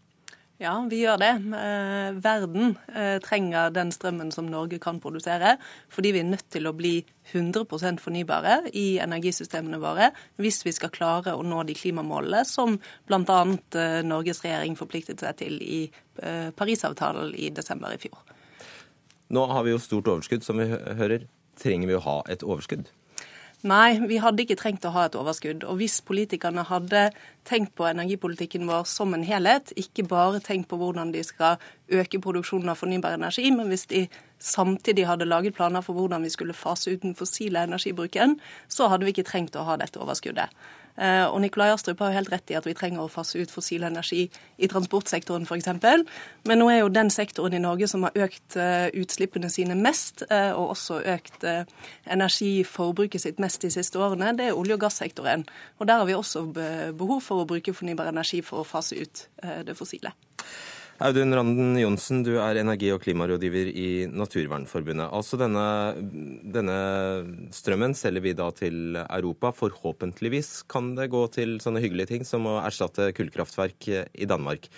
[0.55, 1.31] Ja, vi gjør det.
[1.59, 5.57] Eh, verden eh, trenger den strømmen som Norge kan produsere,
[5.91, 6.93] fordi vi er nødt til å bli
[7.33, 12.77] 100% fornybare i energisystemene våre hvis vi skal klare å nå de klimamålene som
[13.09, 13.41] bl.a.
[13.75, 18.15] Eh, Norges regjering forpliktet seg til i Parisavtalen i desember i fjor.
[19.35, 21.25] Nå har vi jo stort overskudd, som vi hører
[21.61, 22.89] trenger vi å ha et overskudd?
[23.65, 25.63] Nei, vi hadde ikke trengt å ha et overskudd.
[25.65, 27.07] Og hvis politikerne hadde
[27.49, 31.57] tenkt på energipolitikken vår som en helhet, ikke bare tenkt på hvordan de skal
[31.89, 34.03] øke produksjonen av fornybar energi, men hvis de
[34.37, 38.37] samtidig hadde laget planer for hvordan vi skulle fase ut den fossile energibruken,
[38.69, 40.53] så hadde vi ikke trengt å ha dette overskuddet.
[40.95, 43.51] Eh, og Nikolai Astrup har jo helt rett i at vi trenger å fase ut
[43.51, 44.25] fossil energi
[44.57, 45.67] i transportsektoren f.eks.
[46.47, 50.23] Men nå er jo den sektoren i Norge som har økt eh, utslippene sine mest,
[50.29, 55.45] eh, og også økt energiforbruket sitt mest de siste årene, det er olje- og gassektoren.
[55.79, 56.45] Og der har vi også
[56.95, 59.27] behov for å bruke fornybar energi for å fase ut
[59.67, 60.13] det fossile.
[61.03, 65.09] Audun Randen Johnsen, du er energi- og klimarådgiver i Naturvernforbundet.
[65.11, 65.65] Altså denne,
[66.55, 66.77] denne,
[67.51, 69.51] strømmen selger vi da til Europa.
[69.51, 74.69] Forhåpentligvis kan det gå til sånne hyggelige ting som å erstatte kullkraftverk i Danmark.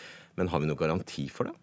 [0.41, 1.53] Men har vi noen garanti for det?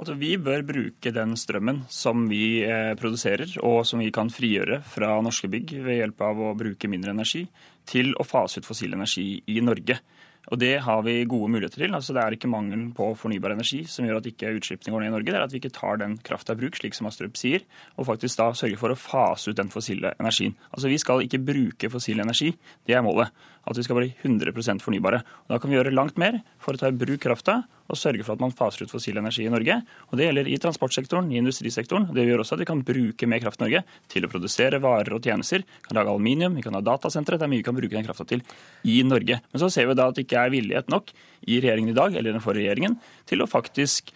[0.00, 4.80] Altså, vi bør bruke den strømmen som vi eh, produserer, og som vi kan frigjøre
[4.88, 7.44] fra norske bygg ved hjelp av å bruke mindre energi,
[7.84, 10.00] til å fase ut fossil energi i Norge.
[10.50, 11.94] Og Det har vi gode muligheter til.
[11.94, 15.12] Altså, det er ikke mangelen på fornybar energi som gjør at ikke utslippene går ned
[15.12, 15.30] i Norge.
[15.30, 17.62] Det er at vi ikke tar den krafta i bruk, slik som Astrup sier,
[17.96, 20.56] og faktisk da sørger for å fase ut den fossile energien.
[20.72, 22.50] Altså Vi skal ikke bruke fossil energi,
[22.86, 23.30] det er målet.
[23.68, 25.22] At vi skal bli 100 fornybare.
[25.22, 28.24] Og Da kan vi gjøre langt mer for å ta i bruk krafta og sørge
[28.24, 29.82] for at man faser ut fossil energi i Norge.
[30.10, 32.08] Og Det gjelder i transportsektoren, i industrisektoren.
[32.14, 35.12] Det gjør også at vi kan bruke mer kraft i Norge til å produsere varer
[35.14, 35.62] og tjenester.
[35.62, 37.38] Vi kan lage aluminium, vi kan ha datasentre.
[37.38, 38.42] Det er mye vi kan bruke den krafta til
[38.84, 39.40] i Norge.
[39.52, 41.12] Men så ser vi da at det ikke er villighet nok
[41.46, 44.12] i regjeringen i dag, eller den forrige regjeringen, til å faktisk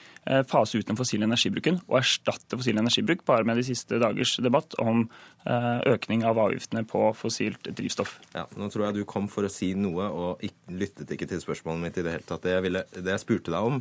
[0.48, 4.74] fase ut den fossile energibruken og erstatte fossil energibruk, bare med de siste dagers debatt
[4.82, 5.04] om
[5.46, 8.16] eh, økning av avgiftene på fossilt drivstoff.
[8.34, 11.84] Ja, nå tror jeg du kom for å si noe og lyttet ikke til spørsmålet
[11.84, 12.42] mitt i det hele tatt.
[12.46, 13.78] Det jeg, ville, det jeg spurte deg om,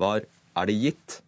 [0.00, 1.20] var er det gitt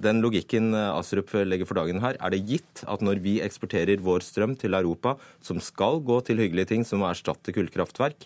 [0.00, 4.00] den logikken eh, Astrup legger for dagen her, er det gitt at når vi eksporterer
[4.04, 8.24] vår strøm til Europa, som skal gå til hyggelige ting som å erstatte kullkraftverk,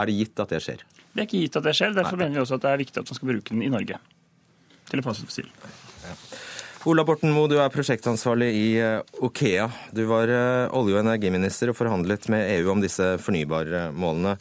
[0.00, 0.86] er det gitt at det skjer?
[1.10, 1.92] Det er ikke gitt at det skjer.
[1.96, 2.24] Derfor Nei.
[2.24, 3.98] mener vi også at det er viktig at man skal bruke den i Norge.
[4.90, 5.50] Til å fase fossil.
[6.04, 6.16] Ja.
[6.88, 9.66] Ola Borten Moe, du er prosjektansvarlig i eh, Okea.
[9.92, 14.32] Du var eh, olje- og energiminister og forhandlet med EU om disse fornybarmålene.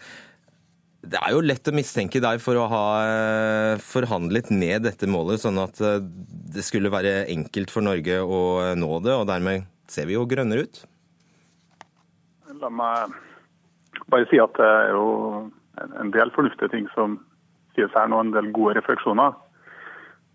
[0.99, 5.43] Det er jo lett å mistenke deg for å ha eh, forhandlet ned dette målet,
[5.43, 8.39] sånn at det skulle være enkelt for Norge å
[8.79, 10.81] nå det, og dermed ser vi jo grønnere ut.
[12.63, 13.19] La meg
[14.07, 15.05] bare si at det er jo
[15.99, 17.19] en del fornuftige ting som
[17.75, 19.35] sies her nå, en del gode refleksjoner.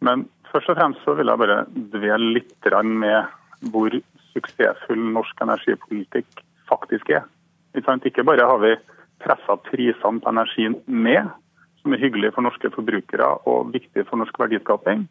[0.05, 1.64] Men først og fremst så vil jeg bare
[1.95, 3.95] dvele litt med hvor
[4.35, 7.25] suksessfull norsk energipolitikk faktisk er.
[7.75, 8.75] Ikke bare har vi
[9.25, 11.31] pressa prisene på energien ned,
[11.81, 15.07] som er hyggelig for norske forbrukere og viktig for norsk verdiskaping.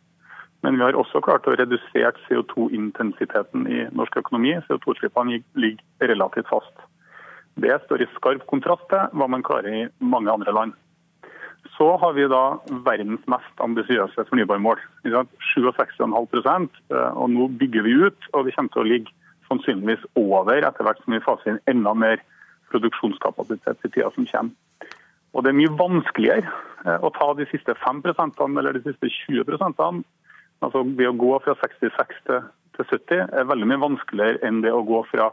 [0.63, 4.55] Men vi har også klart å redusere CO2-intensiteten i norsk økonomi.
[4.69, 6.85] CO2-utslippene ligger relativt fast.
[7.59, 10.77] Det står i skarp kontrast til hva man klarer i mange andre land.
[11.77, 14.81] Så har vi da verdens mest ambisiøse fornybarmål.
[15.07, 19.15] 67,5% og nå bygger vi ut, og vi kommer til å ligge
[19.49, 22.21] sannsynligvis over etter hvert som vi faser inn enda mer
[22.73, 24.53] produksjonskapasitet i tida som kommer.
[25.33, 26.49] Og det er mye vanskeligere
[26.85, 30.03] eh, å ta de siste 5% eller de siste 20
[30.63, 32.43] Altså det å gå fra 66 til,
[32.77, 35.31] til 70 er veldig mye vanskeligere enn det å gå fra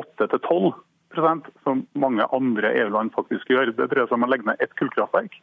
[0.00, 3.74] 8 til 12% som mange andre EU-land faktisk gjør.
[3.76, 5.36] Det dreier seg om å legge ned ett kullkraftverk,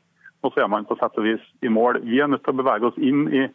[0.44, 2.00] og så er man på sett og vis i mål.
[2.06, 3.48] Vi er nødt til å bevege oss inn i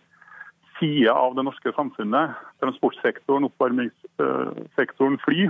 [0.79, 5.47] sider av det norske samfunnet, transportsektoren, oppvarmingssektoren, fly,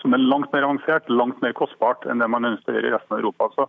[0.00, 2.94] som er langt mer avansert, langt mer kostbart enn det man ønsker å gjøre i
[2.94, 3.50] resten av Europa.
[3.56, 3.66] Så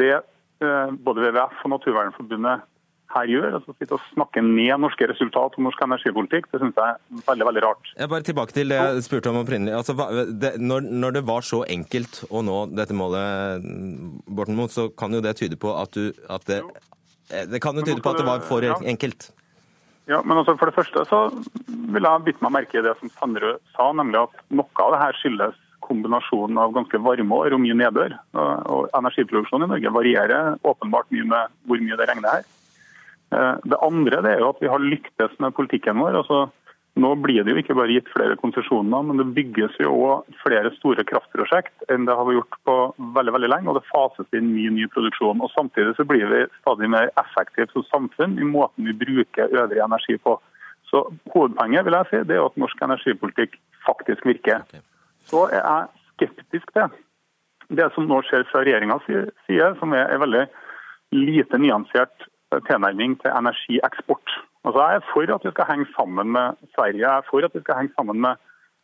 [0.00, 2.64] det eh, både WWF og Naturvernforbundet
[3.14, 6.96] her gjør, altså sitte og snakke ned norske resultat og norsk energipolitikk, det syns jeg
[6.96, 7.92] er veldig veldig rart.
[7.98, 9.76] Jeg bare Tilbake til det jeg spurte om opprinnelig.
[9.76, 9.94] Altså,
[10.30, 13.68] det, når, når, det var så enkelt å nå dette målet,
[14.26, 16.62] Borten Moe, så kan jo det tyde på at du at det,
[17.52, 19.30] det kan jo tyde på at det var for enkelt?
[20.10, 21.20] Ja, men altså For det første så
[21.94, 25.00] vil jeg bitt meg merke i det som Sandrød sa, nemlig at noe av det
[25.00, 28.16] her skyldes kombinasjonen av ganske varme år og mye nedbør.
[28.72, 32.46] Og Energiproduksjonen i Norge varierer åpenbart mye med hvor mye det regner her.
[33.32, 36.20] Eh, det andre det er jo at vi har lyktes med politikken vår.
[36.22, 36.44] altså
[36.94, 40.70] nå blir det jo ikke bare gitt flere konsesjoner, men det bygges jo òg flere
[40.76, 42.76] store kraftprosjekt enn det har vi gjort på
[43.16, 43.70] veldig veldig lenge.
[43.72, 45.42] Og det fases inn mye ny produksjon.
[45.42, 49.82] Og Samtidig så blir vi stadig mer effektive som samfunn i måten vi bruker øvrig
[49.82, 50.36] energi på.
[50.86, 51.02] Så
[51.34, 54.62] Hovedpoenget vil jeg si, det er at norsk energipolitikk faktisk virker.
[55.26, 56.94] Så er jeg skeptisk til
[57.74, 60.44] det som nå skjer fra regjeringas side, som er en veldig
[61.16, 62.28] lite nyansert
[62.68, 64.34] tilnærming til energieksport.
[64.64, 67.54] Altså, jeg er for at vi skal henge sammen med Sverige, jeg er for at
[67.54, 68.34] vi skal henge sammen med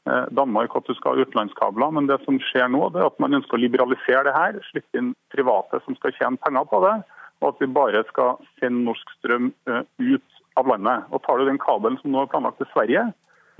[0.08, 1.94] eh, Danmark, at du skal ha utenlandskabler.
[1.96, 4.60] Men det som skjer nå, det er at man ønsker å liberalisere det her.
[4.70, 6.94] Slippe inn private som skal tjene penger på det.
[7.40, 11.08] Og at vi bare skal sende norsk strøm eh, ut av landet.
[11.10, 13.08] Og Tar du den kabelen som nå er planlagt til Sverige,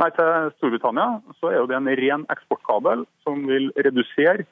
[0.01, 4.47] nei, til Storbritannia, så er jo det en ren eksportkabel som vil redusere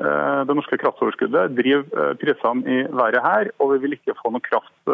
[0.00, 4.90] det norske kraftoverskuddet, drive prisene i været her, og vi vil ikke få noe kraft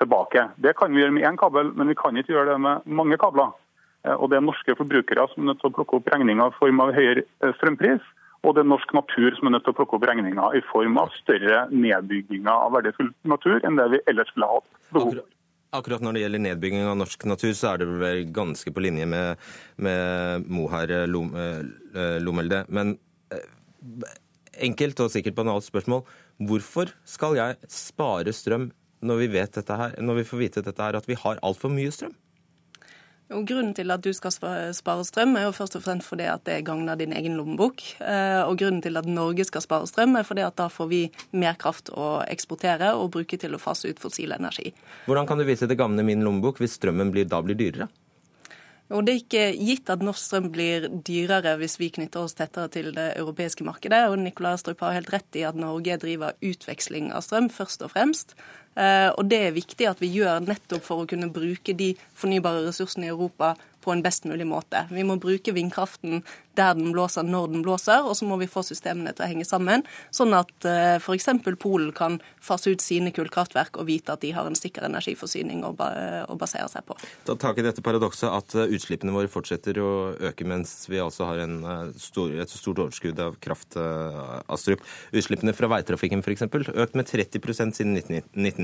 [0.00, 0.46] tilbake.
[0.56, 3.18] Det kan vi gjøre med én kabel, men vi kan ikke gjøre det med mange
[3.20, 3.52] kabler.
[4.06, 6.56] Eh, og Det er norske forbrukere som er nødt til å plukke opp regninga i
[6.58, 8.06] form av høyere eh, strømpris.
[8.40, 10.96] Og det er norsk natur som er nødt til å plukke opp regninga i form
[11.02, 15.28] av større nedbygginger av verdifull natur enn det vi ellers ville hatt behov for.
[15.76, 19.04] Akkurat når det gjelder nedbygging av norsk natur, så er det vel ganske på linje
[19.06, 19.44] med,
[19.78, 22.64] med Moher Lomelde.
[22.72, 22.96] Men
[24.60, 26.02] enkelt og sikkert banalt spørsmål.
[26.48, 31.08] Hvorfor skal jeg spare strøm når vi, her, når vi får vite dette her, at
[31.08, 32.12] vi har altfor mye strøm?
[33.30, 34.32] Og grunnen til at du skal
[34.74, 37.82] spare strøm, er jo først og fremst fordi at det gagner din egen lommebok.
[38.02, 41.04] Eh, og grunnen til at Norge skal spare strøm, er fordi at da får vi
[41.38, 44.74] mer kraft å eksportere og bruke til å fase ut fossil energi.
[45.06, 47.86] Hvordan kan du vise det gagner min lommebok hvis strømmen blir, da blir dyrere?
[48.90, 52.70] Og Det er ikke gitt at norsk strøm blir dyrere hvis vi knytter oss tettere
[52.74, 54.02] til det europeiske markedet.
[54.10, 57.92] Og Nicolai Astrup har helt rett i at Norge driver utveksling av strøm, først og
[57.94, 58.34] fremst.
[58.78, 62.68] Eh, og det er viktig at vi gjør nettopp for å kunne bruke de fornybare
[62.68, 64.84] ressursene i Europa på en best mulig måte.
[64.90, 66.20] Vi må bruke vindkraften
[66.58, 69.46] der den blåser, når den blåser, og så må vi få systemene til å henge
[69.48, 71.30] sammen, sånn at eh, f.eks.
[71.60, 75.72] Polen kan fase ut sine kullkraftverk og vite at de har en sikker energiforsyning å,
[75.72, 76.96] basere seg på.
[77.28, 79.90] Ta tak i dette paradokset at eh, utslippene våre fortsetter å
[80.30, 81.40] øke mens vi altså har
[82.00, 83.78] stor, et stort overskudd av kraft,
[84.50, 84.82] Astrup.
[85.16, 86.44] Utslippene fra veitrafikken f.eks.
[86.50, 88.59] økt med 30% siden 1990.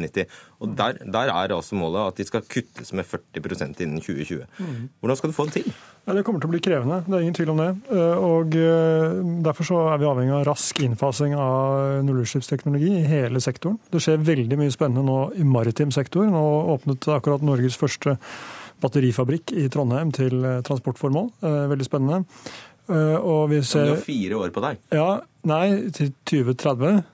[0.60, 4.44] Og der, der er altså målet at de skal kuttes med 40% innen 2020.
[4.58, 4.88] Mm.
[5.00, 5.72] Hvordan skal du få det til?
[6.06, 7.70] Ja, det kommer til å bli krevende, det er ingen tvil om det.
[7.90, 13.42] Eh, og eh, Derfor så er vi avhengig av rask innfasing av nullutslippsteknologi i hele
[13.42, 13.80] sektoren.
[13.90, 16.28] Det skjer veldig mye spennende nå i maritim sektor.
[16.30, 16.44] Nå
[16.76, 18.16] åpnet akkurat Norges første
[18.82, 21.32] batterifabrikk i Trondheim til eh, transportformål.
[21.42, 22.24] Veldig spennende.
[22.86, 23.88] Og vi ser...
[23.88, 24.76] Du har fire år på deg?
[24.94, 25.08] Ja,
[25.46, 27.04] Nei, til 2030.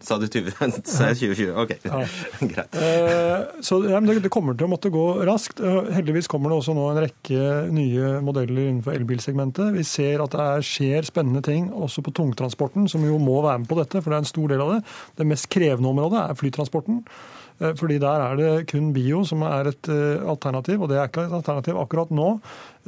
[0.00, 1.54] Sa du 20, 2020?
[1.62, 2.02] OK, ja.
[2.52, 2.76] greit.
[2.78, 5.62] Eh, så ja, det, det, kommer til å måtte gå raskt.
[5.94, 9.72] Heldigvis kommer det også nå en rekke nye modeller innenfor elbilsegmentet.
[9.74, 13.70] Vi ser at det skjer spennende ting også på tungtransporten, som jo må være med
[13.70, 14.78] på dette, for det er en stor del av det.
[15.18, 17.02] Det mest krevende området er flytransporten.
[17.58, 21.10] Eh, fordi der er det kun bio som er et eh, alternativ, og det er
[21.10, 22.36] ikke et alternativ akkurat nå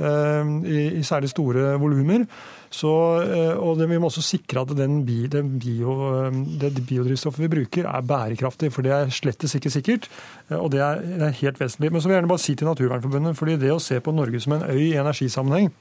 [0.00, 2.22] i, særlig store volumer.
[2.70, 2.90] Så,
[3.26, 6.30] eh, og Vi må også sikre at bio, eh,
[6.60, 8.70] det biodrivstoffet vi bruker, er bærekraftig.
[8.72, 10.08] For det er slettes ikke sikkert,
[10.50, 11.90] eh, og det er, det er helt vesentlig.
[11.90, 14.40] Men så vil jeg gjerne bare si til Naturvernforbundet, fordi det å se på Norge
[14.40, 15.72] som en øy i energisammenheng,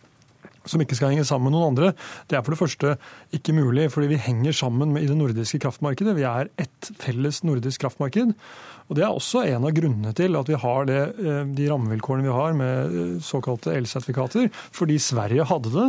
[0.65, 1.93] som ikke skal henge sammen med noen andre,
[2.27, 2.97] det er for det første
[3.33, 6.17] ikke mulig, fordi vi henger sammen i det nordiske kraftmarkedet.
[6.17, 8.33] Vi er ett felles nordisk kraftmarked.
[8.89, 11.01] Og Det er også en av grunnene til at vi har det,
[11.53, 14.49] de rammevilkårene vi har med såkalte elsertifikater.
[14.73, 15.87] Fordi Sverige hadde det,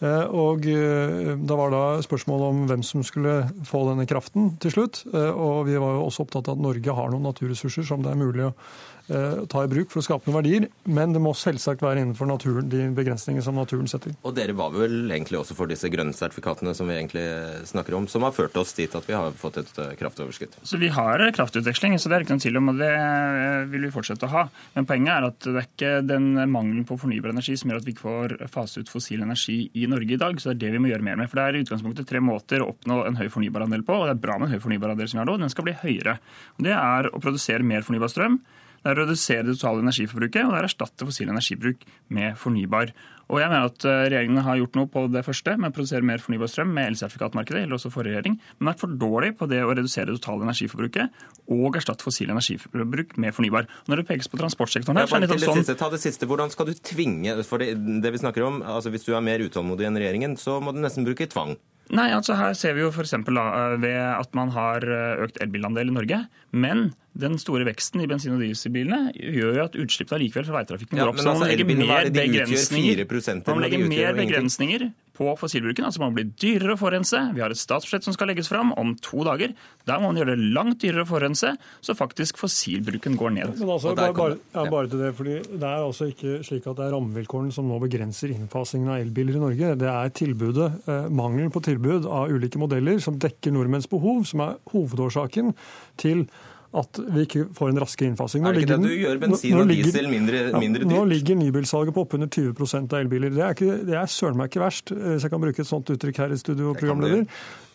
[0.00, 3.34] og Da var da spørsmålet om hvem som skulle
[3.68, 5.02] få denne kraften til slutt.
[5.12, 8.22] Og vi var jo også opptatt av at Norge har noen naturressurser som det er
[8.22, 8.54] mulig å
[8.99, 10.66] Eh, ta i bruk for å skape noen verdier.
[10.90, 14.14] Men det må selvsagt være innenfor naturen, de begrensninger som naturen setter.
[14.26, 17.24] Og dere var vel egentlig også for disse grønne sertifikatene som vi egentlig
[17.70, 20.60] snakker om, som har ført oss dit at vi har fått et eh, kraftoverskudd?
[20.62, 23.86] Så Vi har kraftutveksling, så det er ikke noen tvil om, og det eh, vil
[23.86, 24.44] vi fortsette å ha.
[24.76, 27.88] Men poenget er at det er ikke den mangelen på fornybar energi som gjør at
[27.88, 30.38] vi ikke får fase ut fossil energi i Norge i dag.
[30.40, 31.30] Så det er det vi må gjøre mer med.
[31.30, 34.16] For det er i utgangspunktet tre måter å oppnå en høy fornybarandel på, og det
[34.16, 35.38] er bra med en høy fornybarandel som vi har nå.
[35.42, 36.18] Den skal bli høyere.
[36.58, 38.40] Og det er å produsere mer fornybar strøm
[38.80, 41.82] det er å redusere det totale energiforbruket, og det er å erstatte fossil energibruk
[42.16, 42.92] med fornybar.
[43.30, 46.06] Og jeg mener at eh, Regjeringen har gjort noe på det første, med å produsere
[46.06, 49.60] mer fornybar strøm med elsertifikatmarkedet, eller også forrige regjering, men vært for dårlig på det
[49.62, 53.68] å redusere det totale energiforbruket og erstatte fossil energiforbruk med fornybar.
[53.90, 55.60] Når det pekes på transportsektoren her, så er det litt sånn...
[55.60, 56.30] Siste, ta det siste.
[56.30, 59.44] Hvordan skal du tvinge For det, det vi snakker om, altså hvis du er mer
[59.44, 61.54] utålmodig enn regjeringen, så må du nesten bruke tvang.
[61.90, 63.16] Nei, altså Her ser vi jo f.eks.
[63.26, 66.20] ved at man har eh, økt elbilandel i Norge.
[66.54, 70.98] Men den store veksten i bensin- og dieselbilene gjør jo at utslippene likevel fra veitrafikken
[71.00, 71.20] går opp.
[71.20, 73.06] Ja, så man altså, legger mer begrensninger,
[73.46, 75.84] man legger mer begrensninger på fossilbruken.
[75.84, 77.20] altså Man blir dyrere å forurense.
[77.36, 79.52] Vi har et statsbudsjett som skal legges fram om to dager.
[79.88, 81.52] Der må man gjøre det langt dyrere å forurense,
[81.84, 83.54] så faktisk fossilbruken går ned.
[83.60, 86.78] Men altså, bare, bare, ja, bare til Det fordi det er altså ikke slik at
[86.78, 89.74] det er rammevilkårene som nå begrenser innfasingen av elbiler i Norge.
[89.80, 94.44] Det er tilbudet, eh, mangelen på tilbud av ulike modeller som dekker nordmenns behov, som
[94.46, 95.52] er hovedårsaken
[96.00, 96.24] til
[96.70, 98.44] at vi ikke får en raskere innfasing.
[98.44, 100.92] Nå er det ikke det du gjør bensin og diesel mindre, mindre dyrt?
[100.92, 103.32] Nå ligger nybilsalget på oppunder 20 av elbiler.
[103.34, 105.70] Det er, ikke, det er søren meg ikke verst, eh, hvis jeg kan bruke et
[105.70, 107.26] sånt uttrykk her i studio, programleder.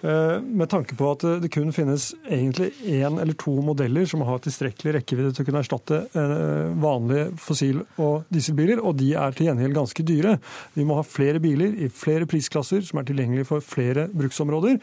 [0.05, 4.39] Eh, med tanke på at det kun finnes egentlig én eller to modeller som har
[4.45, 9.49] tilstrekkelig rekkevidde til å kunne erstatte eh, vanlige fossil- og dieselbiler, og de er til
[9.49, 10.37] gjengjeld ganske dyre.
[10.77, 14.79] Vi må ha flere biler i flere prisklasser som er tilgjengelige for flere bruksområder.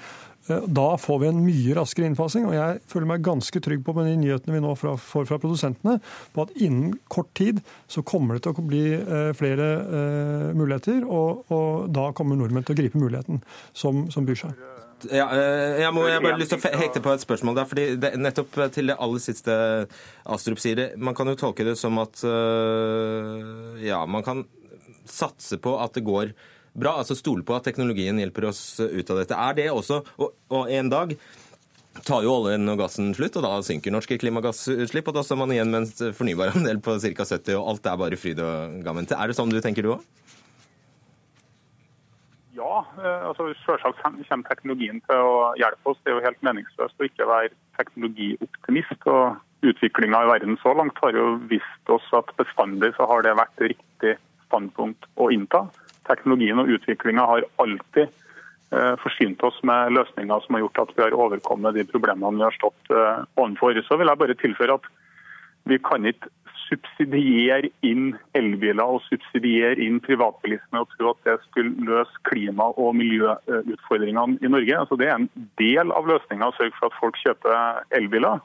[0.47, 3.95] Eh, da får vi en mye raskere innfasing, og jeg føler meg ganske trygg på
[3.95, 5.99] med de nyhetene vi nå får fra produsentene,
[6.35, 11.07] på at innen kort tid så kommer det til å bli eh, flere eh, muligheter,
[11.07, 14.69] og, og da kommer nordmenn til å gripe muligheten som, som byr seg.
[15.11, 17.67] Ja, jeg, må, jeg bare lyst til å hekte på et spørsmål der.
[17.67, 19.55] fordi det, Nettopp til det aller siste
[20.31, 20.93] Astrup sier.
[20.95, 22.23] Man kan jo tolke det som at
[23.83, 24.45] ja, man kan
[25.11, 26.31] satse på at det går
[26.73, 26.97] bra.
[27.01, 29.39] Altså stole på at teknologien hjelper oss ut av dette.
[29.39, 31.17] Er det også Og, og en dag
[32.07, 35.11] tar jo oljen og gassen slutt, og da synker norske klimagassutslipp.
[35.11, 37.29] Og da står man igjen med en fornybarandel på ca.
[37.29, 39.09] 70, og alt er bare fryd og gammen.
[39.13, 40.11] Er det sånn du tenker du òg?
[42.57, 46.01] Ja, eh, altså selvsagt kommer teknologien til å hjelpe oss.
[46.05, 49.09] Det er jo helt meningsløst å ikke være teknologioptimist.
[49.09, 53.37] og Utviklinga i verden så langt har jo vist oss at bestandig så har det
[53.39, 54.17] vært riktig
[54.49, 55.69] standpunkt å innta
[56.09, 61.07] teknologien og utviklinga har alltid eh, forsynt oss med løsninger som har gjort at vi
[61.07, 63.73] har overkommet de problemene vi har stått ovenfor.
[63.73, 63.83] overfor.
[63.87, 64.91] Så vil jeg bare tilføre at
[65.71, 66.31] vi kan ikke
[66.73, 72.95] subsidiere inn elbiler og subsidiere inn privatbilisme og tro at det skulle løse klima- og
[72.99, 74.79] miljøutfordringene i Norge.
[74.79, 75.29] Altså, det er en
[75.61, 78.41] del av løsninga å sørge for at folk kjøper elbiler,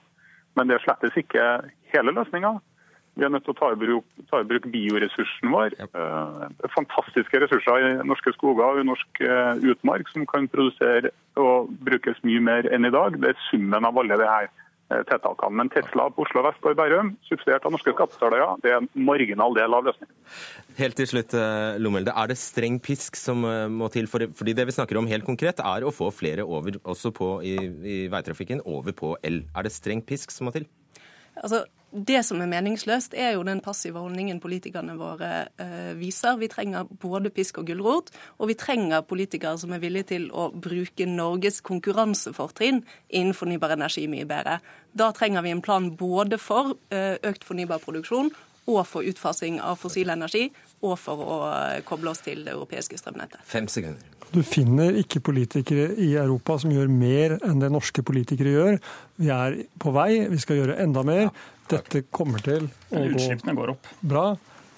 [0.59, 1.45] men det slettes ikke
[1.93, 2.57] hele løsninga.
[3.17, 5.73] Vi er nødt til å ta i bruk, ta i bruk bioressursen vår.
[5.79, 5.87] Ja.
[5.97, 11.71] Uh, fantastiske ressurser i norske skoger og i norsk uh, utmark som kan produsere og
[11.87, 13.17] brukes mye mer enn i dag.
[13.17, 15.57] Det er summen av alle de her uh, tiltakene.
[15.57, 18.89] Men Tesla på Oslo vest og i Bærum, subsidiert av norske skattebetalere, det er en
[19.09, 20.13] marginal del av løsningen.
[20.77, 21.33] Helt til slutt,
[21.81, 22.13] Lommelde.
[22.13, 23.41] Er det streng pisk som
[23.73, 24.05] må til?
[24.11, 27.57] Fordi det vi snakker om helt konkret, er å få flere over, også på, i,
[27.65, 29.41] i veitrafikken over på el.
[29.57, 30.69] Er det streng pisk som må til?
[31.37, 35.29] Altså, det som er meningsløst, er jo den passive holdningen politikerne våre
[35.61, 36.35] eh, viser.
[36.41, 40.49] Vi trenger både pisk og gulrot, og vi trenger politikere som er villige til å
[40.51, 44.59] bruke Norges konkurransefortrinn innen fornybar energi mye bedre.
[44.91, 48.33] Da trenger vi en plan både for eh, økt fornybar produksjon
[48.67, 50.49] og for utfasing av fossil energi,
[50.83, 53.39] og for å eh, koble oss til det europeiske strømnettet.
[53.47, 54.03] Fem sekunder.
[54.35, 58.79] Du finner ikke politikere i Europa som gjør mer enn det norske politikere gjør.
[59.23, 61.31] Vi er på vei, vi skal gjøre enda mer.
[61.67, 63.89] Dette kommer til å gå Utslippene går opp.
[63.99, 64.27] Bra.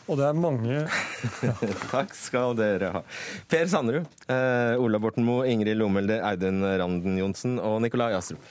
[0.09, 0.77] Og det er mange
[1.45, 1.53] ja.
[1.91, 3.01] Takk skal dere ha.
[3.49, 8.41] Per Sanderud, eh, Ola Borten Moe, Ingrid Lomelde, Audun Randen Johnsen og Nikolai Astrup.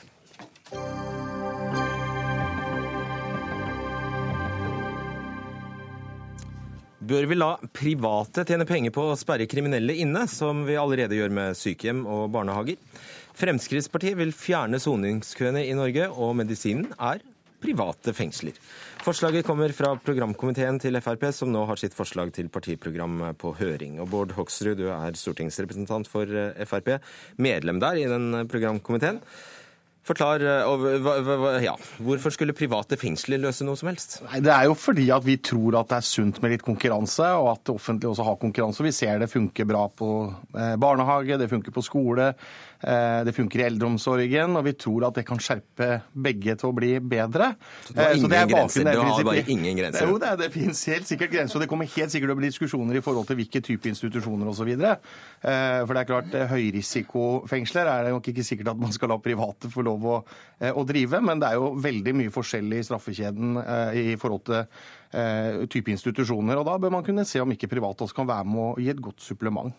[7.08, 11.33] Bør vi la private tjene penger på å sperre kriminelle inne, som vi allerede gjør
[11.33, 12.77] med sykehjem og barnehager?
[13.38, 17.23] Fremskrittspartiet vil fjerne soningskøene i Norge, og medisinen er
[17.63, 18.56] private fengsler.
[19.04, 24.00] Forslaget kommer fra programkomiteen til Frp, som nå har sitt forslag til partiprogram på høring.
[24.02, 26.98] Og Bård Hoksrud, du er stortingsrepresentant for eh, Frp,
[27.38, 29.23] medlem der i den programkomiteen.
[30.09, 34.23] Forklar, eh, ja, Hvorfor skulle private fengsler løse noe som helst?
[34.25, 37.29] Nei, Det er jo fordi at vi tror at det er sunt med litt konkurranse,
[37.37, 38.85] og at det offentlige også har konkurranse.
[38.85, 42.35] Vi ser det funker bra på eh, barnehage, det funker på skole.
[42.79, 46.74] Eh, det funker i eldreomsorgen, og vi tror at det kan skjerpe begge til å
[46.76, 47.50] bli bedre.
[47.88, 48.87] Så du har ingen grenser?
[48.87, 50.06] Du har bare ingen grenser?
[50.06, 53.00] Jo, det, det finnes helt sikkert grenser, og det kommer helt sikkert å bli diskusjoner
[53.00, 54.70] i forhold til hvilke type institusjoner osv.
[54.79, 59.72] For det er klart, høyrisikofengsler er det nok ikke sikkert at man skal la private
[59.72, 60.20] få lov å,
[60.70, 63.58] å drive, men det er jo veldig mye forskjellig i straffekjeden
[63.98, 66.60] i forhold til type institusjoner.
[66.60, 68.90] og Da bør man kunne se om ikke private også kan være med å gi
[68.94, 69.74] et godt supplement.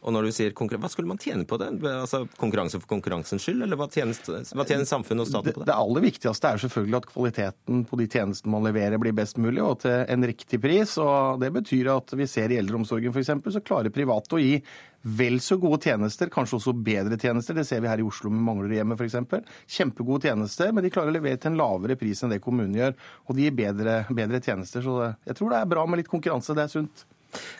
[0.00, 1.70] Og når du sier Hva skulle man tjene på det?
[1.84, 4.16] Altså Konkurranse for konkurransens skyld, eller hva tjener,
[4.56, 5.68] hva tjener samfunnet og staten på det?
[5.68, 9.60] Det aller viktigste er selvfølgelig at kvaliteten på de tjenestene man leverer blir best mulig,
[9.64, 10.96] og til en riktig pris.
[11.00, 13.34] og Det betyr at vi ser i eldreomsorgen f.eks.
[13.56, 14.56] så klarer private å gi
[15.02, 17.56] vel så gode tjenester, kanskje også bedre tjenester.
[17.56, 19.46] Det ser vi her i Oslo med Manglerudhjemmet f.eks.
[19.78, 22.98] Kjempegode tjenester, men de klarer å levere til en lavere pris enn det kommunen gjør.
[23.28, 24.84] Og de gir bedre, bedre tjenester.
[24.84, 24.98] Så
[25.28, 26.56] jeg tror det er bra med litt konkurranse.
[26.56, 27.06] Det er sunt.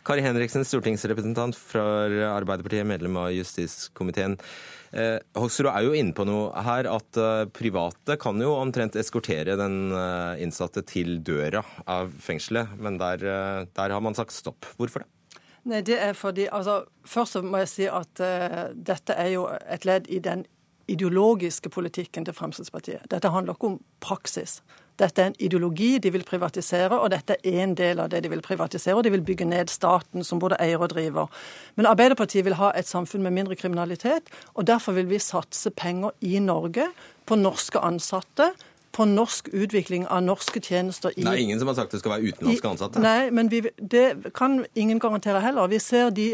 [0.06, 1.84] Kari Henriksen, stortingsrepresentant fra
[2.34, 4.38] Arbeiderpartiet, medlem av justiskomiteen.
[4.90, 9.54] Eh, Hoksrud er jo inne på noe her, at uh, private kan jo omtrent eskortere
[9.58, 14.66] den uh, innsatte til døra av fengselet, men der, uh, der, har man sagt stopp.
[14.80, 15.40] Hvorfor det?
[15.70, 18.20] Nei, det er fordi, altså, Først må jeg si at
[18.74, 20.46] dette er jo et ledd i den
[20.90, 23.04] ideologiske politikken til Fremskrittspartiet.
[23.12, 24.60] Dette handler ikke om praksis.
[25.00, 28.32] Dette er en ideologi de vil privatisere, og dette er en del av det de
[28.32, 28.98] vil privatisere.
[28.98, 31.30] Og de vil bygge ned staten som både eier og driver.
[31.80, 36.12] Men Arbeiderpartiet vil ha et samfunn med mindre kriminalitet, og derfor vil vi satse penger
[36.20, 36.90] i Norge
[37.26, 38.52] på norske ansatte
[38.92, 42.16] på norsk utvikling av norske tjenester i Det er ingen som har sagt det skal
[42.16, 43.02] være utenlandske ansatte?
[43.02, 45.70] Nei, men vi, det kan ingen garantere heller.
[45.70, 46.32] Vi ser de,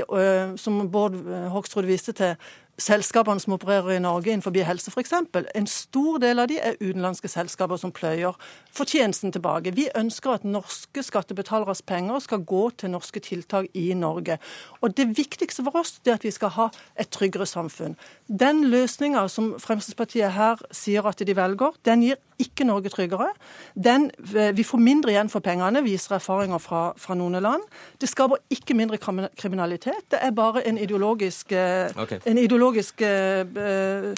[0.60, 1.18] som Bård
[1.52, 2.36] Hoksrud viste til,
[2.78, 5.12] selskapene som opererer i Norge innenfor helse f.eks.
[5.54, 8.36] En stor del av de er utenlandske selskaper som pløyer
[8.76, 9.72] fortjenesten tilbake.
[9.76, 14.38] Vi ønsker at norske skattebetaleres penger skal gå til norske tiltak i Norge.
[14.82, 17.96] Og Det viktigste for oss er at vi skal ha et tryggere samfunn.
[18.28, 23.28] Den løsninga som Fremskrittspartiet her sier at de velger, den gir ikke Norge tryggere.
[23.74, 24.10] Den,
[24.56, 27.64] vi får mindre igjen for pengene, viser erfaringer fra, fra noen land.
[28.00, 28.98] Det skaper ikke mindre
[29.36, 30.04] kriminalitet.
[30.10, 31.52] Det er bare en ideologisk,
[31.96, 32.20] okay.
[32.26, 34.12] en ideologisk uh,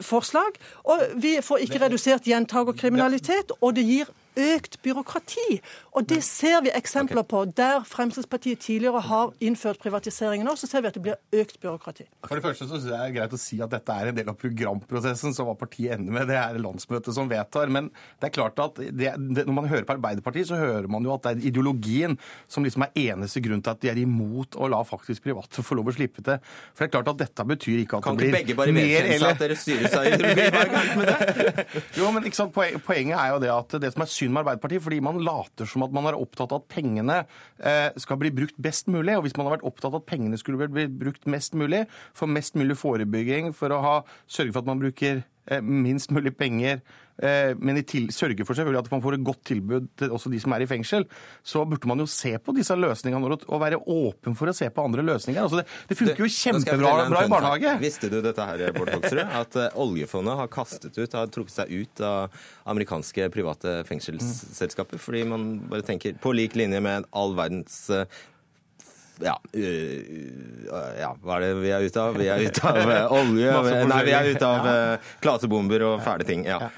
[0.00, 0.58] forslag.
[0.84, 5.60] Og vi får ikke redusert gjentakerkriminalitet, og det gir økt byråkrati.
[5.92, 7.44] Og det ser vi eksempler på.
[7.56, 12.06] Der Fremskrittspartiet tidligere har innført privatisering nå, så ser vi at det blir økt byråkrati.
[12.26, 14.18] For det første så synes jeg det er greit å si at dette er en
[14.18, 16.28] del av programprosessen som hva partiet ender med.
[16.30, 17.72] Det er landsmøtet som vedtar.
[17.72, 21.04] Men det er klart at det, det, når man hører på Arbeiderpartiet, så hører man
[21.06, 22.16] jo at det er ideologien
[22.50, 25.78] som liksom er eneste grunn til at de er imot å la faktisk private få
[25.78, 26.40] lov å slippe til.
[26.72, 28.58] For det er klart at dette betyr ikke at kan det blir mer ikke begge
[28.60, 30.48] bare vedkjenne at dere styres av ideologi?
[31.98, 34.84] jo, men ikke sant, Poenget er jo det at det som er synd med Arbeiderpartiet,
[34.84, 37.18] fordi man later som at man er opptatt av at pengene
[37.58, 39.18] eh, skal bli brukt best mulig.
[39.18, 41.84] Og hvis man har vært opptatt av at pengene skulle bli brukt mest mulig,
[42.16, 43.98] for mest mulig forebygging, for å ha,
[44.30, 46.80] sørge for at man bruker Eh, minst mulig penger,
[47.22, 50.40] men i til, sørge for selvfølgelig at man får et godt tilbud til også de
[50.42, 51.06] som er i fengsel,
[51.46, 54.84] så burde man jo se på disse løsningene og være åpen for å se på
[54.84, 55.42] andre løsninger.
[55.42, 57.76] Altså det, det funker jo kjempebra i barnehage.
[57.82, 59.22] Visste du dette her, Bård Hoksrud?
[59.42, 62.42] At eh, oljefondet har kastet ut, har trukket seg ut av
[62.72, 65.00] amerikanske private fengselsselskaper?
[65.02, 67.84] Fordi man bare tenker på lik linje med all verdens
[69.22, 69.36] ja,
[70.98, 72.16] ja, hva er det vi er ute av?
[72.18, 73.52] Vi er ute av olje
[73.86, 74.70] Nei, vi er ute av
[75.22, 76.48] klasebomber og fæle ting.
[76.48, 76.72] ja.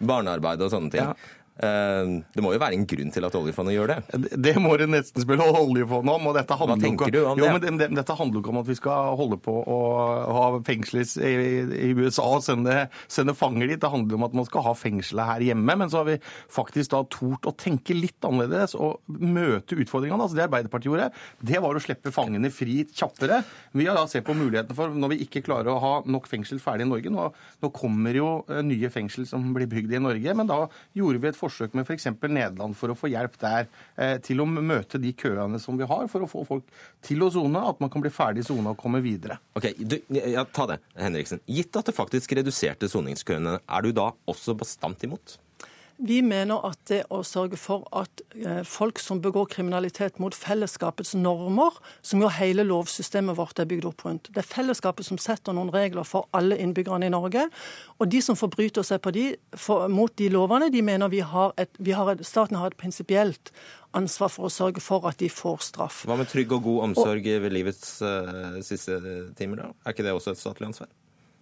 [0.00, 1.04] Barnearbeid og sånne ting.
[1.04, 1.30] Eh,
[1.60, 3.98] det må jo være en grunn til at oljefondet gjør det?
[4.40, 6.28] Det må det nesten spille oljefondet om.
[6.30, 7.44] og dette Hva tenker du om det?
[7.44, 9.78] Jo, men det, Dette handler ikke om at vi skal holde på å
[10.36, 11.32] ha fengsler i,
[11.88, 13.80] i USA og sende, sende, fanger dit.
[13.82, 15.76] Det handler om at man skal ha fengselet her hjemme.
[15.82, 16.16] Men så har vi
[16.52, 20.24] faktisk da tort å tenke litt annerledes og møte utfordringene.
[20.24, 21.10] Altså Det Arbeiderpartiet gjorde,
[21.52, 23.42] det var å slippe fangene fri kjappere.
[23.76, 26.62] Vi har da sett på mulighetene for, når vi ikke klarer å ha nok fengsel
[26.62, 27.26] ferdig i Norge Nå,
[27.60, 30.60] nå kommer jo eh, nye fengsel som blir bygd i Norge, men da
[30.96, 32.08] gjorde vi et forsøk forsøk med f.eks.
[32.20, 35.88] For Nederland for å få hjelp der eh, til å møte de køene som vi
[35.90, 36.70] har, for å få folk
[37.06, 39.40] til å sone, at man kan bli ferdig sona og komme videre.
[39.58, 41.42] Ok, du, ja, Ta det, Henriksen.
[41.50, 45.38] Gitt at det faktisk reduserte soningskøene, er du da også bastant imot?
[46.00, 51.12] Vi mener at det å sørge for at eh, folk som begår kriminalitet mot fellesskapets
[51.18, 55.56] normer, som jo hele lovsystemet vårt er bygd opp rundt Det er fellesskapet som setter
[55.56, 57.46] noen regler for alle innbyggerne i Norge.
[58.00, 59.26] Og de som forbryter seg på de,
[59.56, 62.80] for, mot de lovene, de mener vi har et, vi har et, staten har et
[62.80, 63.52] prinsipielt
[63.96, 66.04] ansvar for å sørge for at de får straff.
[66.08, 69.00] Hva med trygg og god omsorg ved livets uh, siste
[69.38, 69.70] timer, da?
[69.84, 70.88] Er ikke det også et statlig ansvar?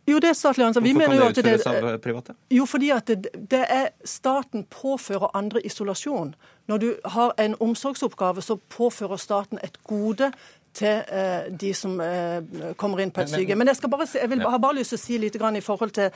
[0.09, 0.85] Jo, det er statlig ansvar.
[0.87, 2.35] Hvorfor kan det at utføres av private?
[2.51, 6.35] Jo, fordi at det, det, er staten påfører andre isolasjon.
[6.69, 10.33] Når du har en omsorgsoppgave, så påfører staten et gode
[10.75, 13.59] til eh, de som eh, kommer inn på et sykehjem.
[13.59, 15.95] Men jeg, skal bare jeg vil, har bare lyst til å si litt i forhold
[15.97, 16.11] til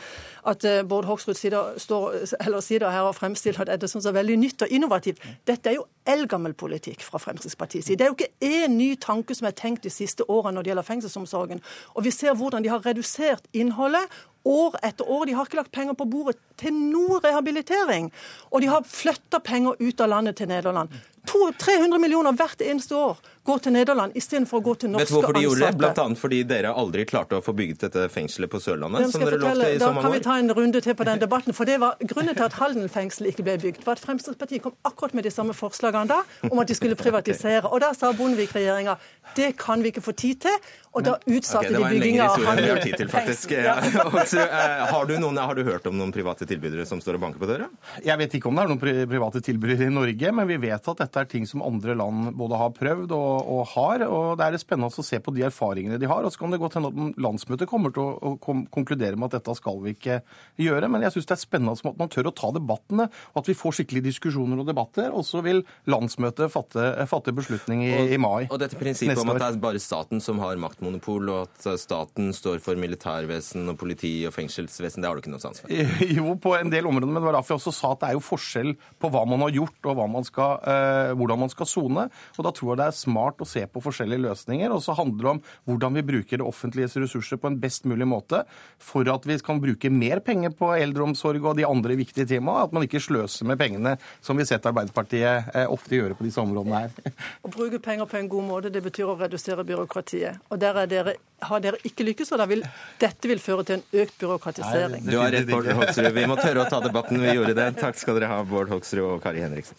[0.53, 2.23] at eh, Bård Hoksrud sier, står,
[2.65, 5.23] sier her og fremstiller dette som så veldig nytt og innovativt.
[5.49, 7.99] Dette er jo eldgammel politikk fra Fremskrittspartiets side.
[7.99, 10.73] Det er jo ikke én ny tanke som er tenkt de siste årene når det
[10.73, 11.63] gjelder fengselsomsorgen.
[11.95, 14.11] Og vi ser hvordan de har redusert innholdet
[14.45, 15.27] år etter år.
[15.27, 18.11] De har ikke lagt penger på bordet til noe rehabilitering.
[18.51, 20.93] Og de har flytta penger ut av landet til Nederland.
[21.27, 25.03] 300 millioner hvert eneste år går til Nederland istedenfor å gå til norske ansatte.
[25.03, 25.79] Vet du hvorfor de gjorde det?
[25.81, 29.11] Blant annet fordi dere aldri klarte å få bygget dette fengselet på Sørlandet.
[29.11, 29.89] som dere lovte i så.
[29.91, 31.57] Da kan vi ta en runde til på den debatten.
[31.57, 34.75] For det var Grunnen til at Halden fengsel ikke ble bygd, var at Fremskrittspartiet kom
[34.87, 36.20] akkurat med de samme forslagene da,
[36.51, 37.66] om at de skulle privatisere.
[37.66, 38.97] Og da sa Bondevik-regjeringa
[39.37, 43.12] det kan vi ikke få tid til, og da utsatte okay, de bygginga av Halden
[43.16, 43.59] fengsel.
[43.62, 43.79] Ja.
[44.33, 47.41] Eh, har, du noen, har du hørt om noen private tilbydere som står og banker
[47.43, 47.66] på døra?
[48.05, 51.03] Jeg vet ikke om det er noen private tilbydere i Norge, men vi vet at
[51.03, 54.05] dette er ting som andre land både har prøvd og, og har.
[54.07, 56.25] og Det er spennende å se på de erfaringene de har.
[56.25, 59.41] og Så kan det godt hende at landsmøtet kommer til å, å konkludere med at
[59.41, 60.21] dette skal vi ikke
[60.61, 60.91] gjøre.
[60.93, 63.57] Men jeg syns det er spennende at man tør å ta debattene, og at vi
[63.59, 65.11] får skikkelige diskusjoner og debatter.
[65.13, 68.41] Og så vil landsmøtet fatte, fatte beslutning i, og, i mai.
[68.49, 72.33] Og dette prinsippet om at det er bare staten som har maktmonopol, og at staten
[72.37, 75.73] står for militærvesen og politi og fengselsvesen, det har du ikke noe sans for?
[76.13, 78.19] Jo, på en del områder, men det var derfor jeg også sa at det er
[78.19, 81.69] jo forskjell på hva man har gjort og hva man skal, eh, hvordan man skal
[81.69, 82.07] sone.
[82.37, 84.73] Og da tror jeg det er smart å se på forskjellige løsninger.
[84.75, 88.09] Og så handler det om hvordan vi bruker det offentliges ressurser på en best mulig
[88.09, 88.45] måte
[88.83, 92.67] for at vi kan bruke mer penger på eldreomsorg og de andre viktige temaene.
[92.69, 96.27] At man ikke sløser med pengene, som vi har sett Arbeiderpartiet eh, ofte gjøre på
[96.27, 97.15] disse områdene her.
[97.43, 100.43] Å bruke penger på en god måte, det betyr å redusere byråkratiet.
[100.51, 102.65] Og der dere, har dere ikke lykkes, og vil,
[103.03, 105.09] dette vil føre til en økt byråkratisering.
[105.09, 106.13] Du har rett, Bård Hoksrud.
[106.15, 107.23] Vi må tørre å ta debatten.
[107.23, 107.73] Vi gjorde det.
[107.81, 109.79] Takk skal dere ha, Bård Hoksrud og Kari Henriksen.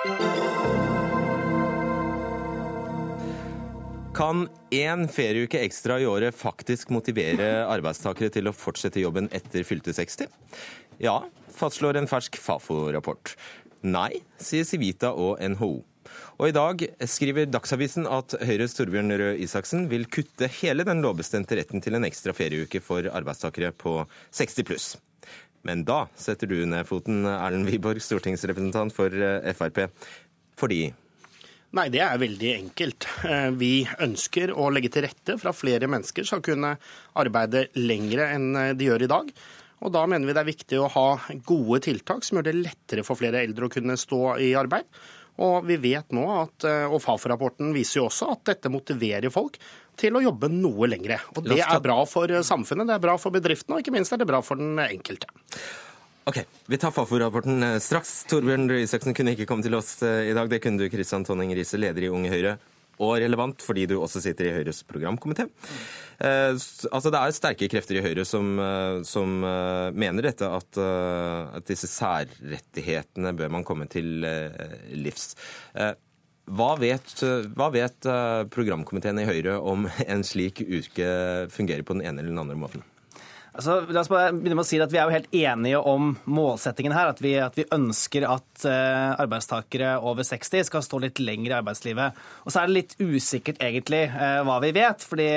[0.00, 0.16] Kan
[4.72, 10.24] én ferieuke ekstra i året faktisk motivere arbeidstakere til å fortsette jobben etter fylte 60?
[11.04, 13.34] Ja, fastslår en fersk Fafo-rapport.
[13.84, 15.84] Nei, sier Civita og NHO.
[16.40, 21.60] Og i dag skriver Dagsavisen at Høyres Torbjørn Røe Isaksen vil kutte hele den lovbestemte
[21.60, 23.98] retten til en ekstra ferieuke for arbeidstakere på
[24.32, 24.90] 60 pluss.
[25.66, 29.86] Men da setter du ned foten, Erlend Wiborg, stortingsrepresentant for eh, Frp.
[30.60, 30.82] Fordi
[31.76, 33.06] Nei, det er veldig enkelt.
[33.28, 36.72] Eh, vi ønsker å legge til rette for at flere mennesker skal kunne
[37.20, 39.30] arbeide lengre enn eh, de gjør i dag.
[39.80, 41.06] Og Da mener vi det er viktig å ha
[41.46, 44.88] gode tiltak som gjør det lettere for flere eldre å kunne stå i arbeid.
[45.40, 49.56] Og vi vet nå, at, og Fafo-rapporten viser jo også at dette motiverer folk
[50.00, 51.20] til å jobbe noe lengre.
[51.36, 54.22] Og Det er bra for samfunnet, det er bra for bedriftene, og ikke minst er
[54.22, 55.28] det bra for den enkelte.
[56.30, 58.20] Ok, Vi tar Fafo-rapporten eh, straks.
[58.30, 60.50] Torbjørn Røe Isaksen kunne ikke komme til oss eh, i dag.
[60.52, 62.58] Det kunne du, Kristian Tonning Riise, leder i Unge Høyre.
[63.00, 65.48] Og relevant fordi du også sitter i Høyres programkomité.
[66.20, 71.66] Eh, altså det er sterke krefter i Høyre som, eh, som mener dette, at, at,
[71.66, 74.20] disse særrettighetene bør man komme til
[74.92, 75.32] livs.
[76.50, 77.12] Hva vet,
[77.54, 78.06] hva vet
[78.50, 81.10] programkomiteen i Høyre om en slik uke
[81.54, 82.82] fungerer på den ene eller den andre måten?
[83.60, 86.14] Altså, la oss bare begynne med å si at Vi er jo helt enige om
[86.32, 87.10] målsettingen her.
[87.12, 91.56] At vi, at vi ønsker at uh, arbeidstakere over 60 skal stå litt lenger i
[91.58, 92.16] arbeidslivet.
[92.46, 95.04] Og Så er det litt usikkert egentlig uh, hva vi vet.
[95.04, 95.28] fordi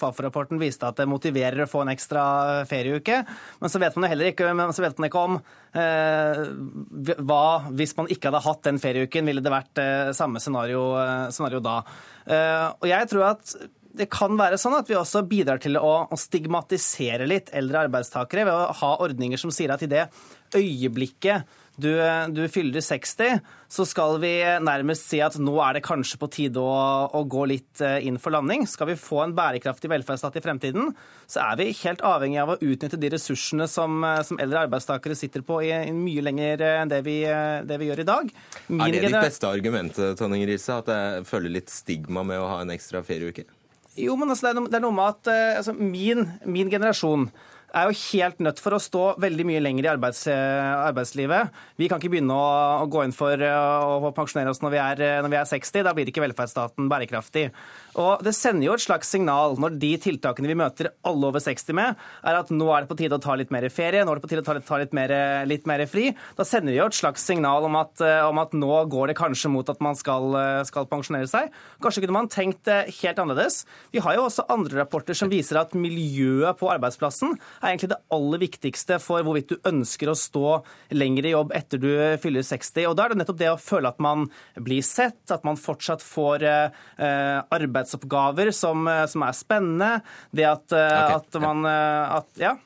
[0.00, 2.24] Fafo-rapporten viste at det motiverer å få en ekstra
[2.70, 3.20] ferieuke.
[3.60, 4.72] Men så vet man jo heller ikke, man
[5.10, 6.42] ikke om uh,
[7.28, 7.44] hva
[7.76, 9.84] Hvis man ikke hadde hatt den ferieuken, ville det vært
[10.16, 10.88] samme scenario,
[11.28, 11.82] scenario da.
[12.80, 13.52] Og jeg tror at
[13.96, 18.56] det kan være sånn at vi også bidrar til å, stigmatisere litt eldre arbeidstakere ved
[18.56, 20.06] å ha ordninger som sier at i det
[20.56, 21.90] øyeblikket du,
[22.32, 24.32] du, fyller 60, så skal vi
[24.64, 26.76] nærmest si at nå er det kanskje på tide å,
[27.12, 28.64] å, gå litt eh, inn for landing.
[28.70, 30.94] Skal vi få en bærekraftig velferdsstat i fremtiden,
[31.28, 35.18] så er vi helt avhengig av å utnytte de ressursene som, eh, som eldre arbeidstakere
[35.18, 37.18] sitter på i, i mye lenger enn det vi,
[37.68, 38.32] det vi, gjør i dag.
[38.72, 42.48] Min er det ditt beste argument, Tonning Riise, at jeg føler litt stigma med å
[42.54, 43.44] ha en ekstra ferieuke?
[43.96, 47.30] Jo, men altså, det, er noe, med at uh, altså, min, min, generasjon
[47.76, 51.52] er jo helt nødt for å stå veldig mye lenger i arbeids, arbeidslivet.
[51.76, 52.46] Vi kan ikke begynne å,
[52.82, 55.84] å gå inn for å pensjonere oss når vi, er, når vi er 60.
[55.86, 57.50] Da blir ikke velferdsstaten bærekraftig.
[58.00, 61.76] Og Det sender jo et slags signal når de tiltakene vi møter alle over 60
[61.76, 64.20] med, er at nå er det på tide å ta litt mer ferie, nå er
[64.20, 65.14] det på tide å ta litt, ta litt, mer,
[65.48, 66.10] litt mer, fri.
[66.36, 69.50] Da sender vi jo et slags signal om at, om at, nå går det kanskje
[69.52, 70.36] mot at man skal,
[70.68, 71.52] skal pensjonere seg.
[71.84, 73.62] Kanskje kunne man tenkt helt annerledes.
[73.92, 77.36] Vi har jo også andre rapporter som viser at miljøet på arbeidsplassen
[77.66, 80.60] er egentlig det aller viktigste for hvorvidt du ønsker å stå
[80.94, 81.90] lenger i jobb etter du
[82.22, 82.86] fyller 60.
[82.90, 86.04] Og Da er det nettopp det å føle at man blir sett, at man fortsatt
[86.04, 89.92] får eh, arbeidsoppgaver som, som, er spennende.
[90.30, 92.56] Det at, okay, at man at, ja.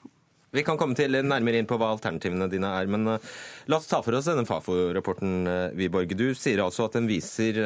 [0.50, 2.88] Vi kan komme til nærmere inn på hva alternativene dine er.
[2.90, 5.46] Men la oss ta for oss denne Fafo-rapporten,
[5.78, 6.16] Wiborg.
[6.18, 7.60] Du sier altså at den viser,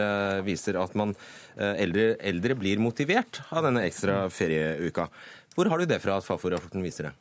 [0.44, 1.14] viser at man,
[1.56, 5.08] eldre, eldre, blir motivert av denne ekstra ferieuka.
[5.54, 7.12] Hvor har du det fra at Fafo-rapporten viser det?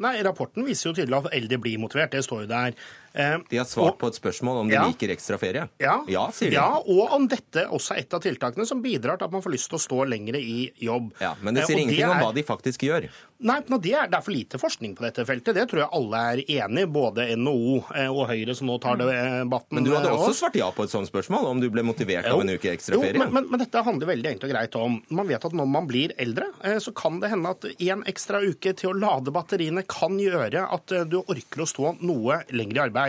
[0.00, 2.14] Nei, Rapporten viser jo tydelig at eldre blir motivert.
[2.14, 2.76] Det står jo der.
[3.14, 5.66] Eh, de har svart og, på et spørsmål om de ja, liker ekstra ferie?
[5.82, 6.56] Ja, ja, sier de.
[6.56, 9.52] Ja, og om dette også er et av tiltakene som bidrar til at man får
[9.52, 11.12] lyst til å stå lenger i jobb.
[11.20, 13.08] Ja, Men det sier eh, ingenting det er, om hva de faktisk gjør?
[13.42, 15.56] Nei, men det er, det er, for lite forskning på dette feltet.
[15.58, 19.00] Det tror jeg alle er enig i, både NHO eh, og Høyre som nå tar
[19.02, 19.76] debatten.
[19.76, 22.38] Men du hadde også svart ja på et sånt spørsmål, om du ble motivert jo,
[22.38, 23.12] av en uke ekstra ferie?
[23.18, 25.68] Jo, men, men, men, dette handler veldig enkelt og greit om Man vet at når
[25.68, 26.48] man blir eldre,
[26.82, 30.94] så kan det hende at en ekstra uke til å lade batteriene kan gjøre at
[31.10, 33.01] du orker å stå noe lenger i arbeid.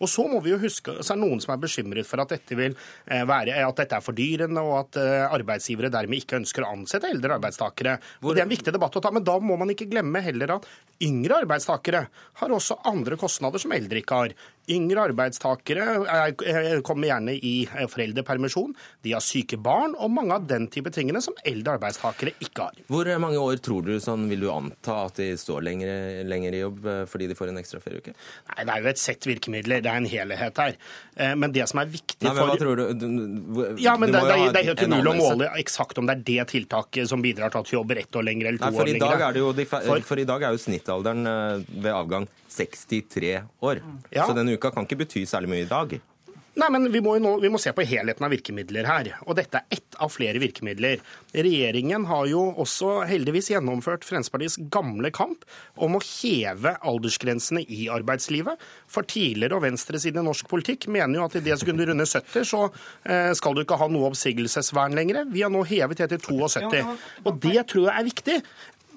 [0.00, 2.34] Og så må vi jo huske, så er det noen som er bekymret for at
[2.34, 6.66] dette, vil eh, være, at dette er fordyrende, og at eh, arbeidsgivere dermed ikke ønsker
[6.66, 7.96] å ansette eldre arbeidstakere.
[8.24, 10.58] Og Det er en viktig debatt å ta, men da må man ikke glemme heller
[10.58, 10.68] at
[11.04, 12.06] yngre arbeidstakere
[12.42, 14.36] har også andre kostnader som eldre ikke har.
[14.72, 17.54] Yngre arbeidstakere eh, kommer gjerne i
[17.92, 18.74] foreldrepermisjon,
[19.06, 22.84] de har syke barn og mange av den type tingene som eldre arbeidstakere ikke har.
[22.90, 26.62] Hvor mange år tror du sånn vil du anta at de står lenger, lenger i
[26.64, 28.16] jobb fordi de får en ekstra ferieuke?
[28.50, 30.76] Nei, Det er jo et sett virkemidler det er en helhet her.
[31.16, 32.84] Eh, men det som er viktig Nei, men hva tror du?
[32.92, 36.18] du, du ja, men det, det, det, er helt umulig å måle eksakt om det
[36.18, 38.82] er det tiltaket som bidrar til at du jobber ett år lenger eller to Nei,
[38.82, 39.62] år lenger.
[39.66, 43.80] For, for, i dag er jo snittalderen eh, ved avgang 63 år.
[44.10, 44.26] Ja.
[44.26, 45.98] Så denne uka kan ikke bety særlig mye i dag.
[46.56, 49.10] Nei, men vi må, nå, vi må, se på helheten av virkemidler her.
[49.28, 51.02] Og dette er ett av flere virkemidler.
[51.36, 55.44] Regjeringen har jo også heldigvis gjennomført Fremskrittspartiets gamle kamp
[55.84, 58.62] om å heve aldersgrensene i arbeidslivet.
[58.88, 62.24] For tidligere og venstresiden i norsk politikk mener jo at i det sekundet runde runder
[62.24, 62.62] 70, så
[63.04, 65.26] eh, skal du ikke ha noe oppsigelsesvern lenger.
[65.28, 66.80] Vi har nå hevet det til 72.
[67.26, 68.38] Og det tror jeg er viktig.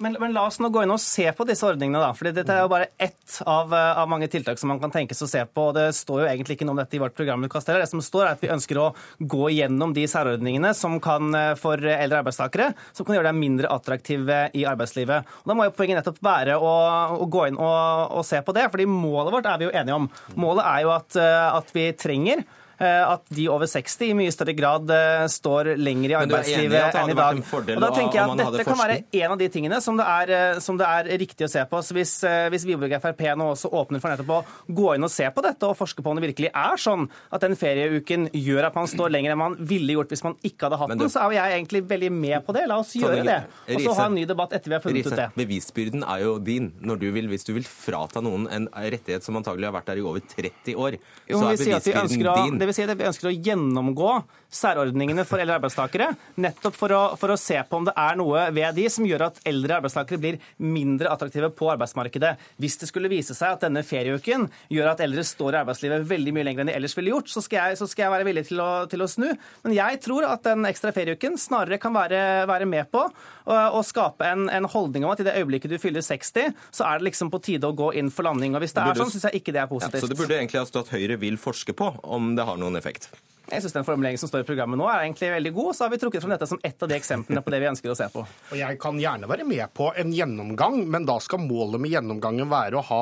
[0.00, 2.14] Men, men, la oss nå gå inn og se på disse ordningene, da.
[2.16, 5.20] For dette er jo bare ett av, eh, av, mange tiltak som man kan tenkes
[5.20, 5.66] å se på.
[5.68, 7.84] og Det står jo egentlig ikke noe om dette i vårt programutkast heller.
[7.84, 8.86] Det som står, er at vi ønsker å
[9.20, 13.72] gå gjennom de særordningene som kan eh, for eldre arbeidstakere, som kan gjøre deg mindre
[13.74, 15.28] attraktive i arbeidslivet.
[15.42, 16.72] Og Da må jo poenget nettopp være å,
[17.20, 18.70] å gå inn og, og, se på det.
[18.72, 20.08] fordi målet vårt er vi jo enige om.
[20.40, 24.32] Målet er jo at, eh, at vi trenger Eh, at de over 60 i mye
[24.32, 27.40] større grad eh, står lenger i arbeidslivet enn i dag.
[27.44, 30.32] Og da tenker jeg at Dette kan være en av de tingene som det er,
[30.36, 31.82] eh, som det er riktig å se på.
[31.84, 34.40] Så Hvis, hvis Wiborg Frp nå også åpner for nettopp å
[34.80, 37.44] gå inn og se på dette og forske på om det virkelig er sånn at
[37.44, 40.80] den ferieuken gjør at man står lenger enn man ville gjort hvis man ikke hadde
[40.80, 42.64] hatt den, så er jo jeg egentlig veldig med på det.
[42.70, 43.38] La oss gjøre det.
[43.76, 45.28] Og så ha en ny debatt etter vi har funnet ut det.
[45.36, 49.36] Bevisbyrden er jo din når du vil, hvis du vil frata noen en rettighet som
[49.40, 50.98] antagelig har vært der i over 30 år.
[51.28, 54.14] Så er bevisbyrden din vil si at vi ønsker å gjennomgå
[54.50, 56.10] særordningene for eldre arbeidstakere,
[56.42, 59.28] nettopp for å, for å, se på om det er noe ved de som gjør
[59.28, 62.34] at eldre arbeidstakere blir mindre attraktive på arbeidsmarkedet.
[62.60, 66.34] Hvis det skulle vise seg at denne ferieuken gjør at eldre står i arbeidslivet veldig
[66.36, 68.46] mye lenger enn de ellers ville gjort, så skal jeg, så skal jeg være villig
[68.50, 69.28] til å, til å, snu.
[69.64, 72.20] Men jeg tror at den ekstra ferieuken snarere kan være,
[72.50, 73.06] være med på
[73.50, 77.00] å skape en, en, holdning om at i det øyeblikket du fyller 60, så er
[77.00, 78.54] det liksom på tide å gå inn for landing.
[78.54, 79.98] Og hvis det, er sånn, syns jeg ikke det er positivt.
[79.98, 82.78] Ja, så det burde egentlig ha stått Høyre vil forske på om det har noen
[82.78, 83.10] effekt?
[83.50, 85.70] Jeg syns den formuleringen som står i programmet nå er egentlig veldig god.
[85.74, 87.90] Så har vi trukket fram dette som ett av de eksemplene på det vi ønsker
[87.90, 88.22] å se på.
[88.22, 92.50] Og Jeg kan gjerne være med på en gjennomgang, men da skal målet med gjennomgangen
[92.50, 93.00] være å ha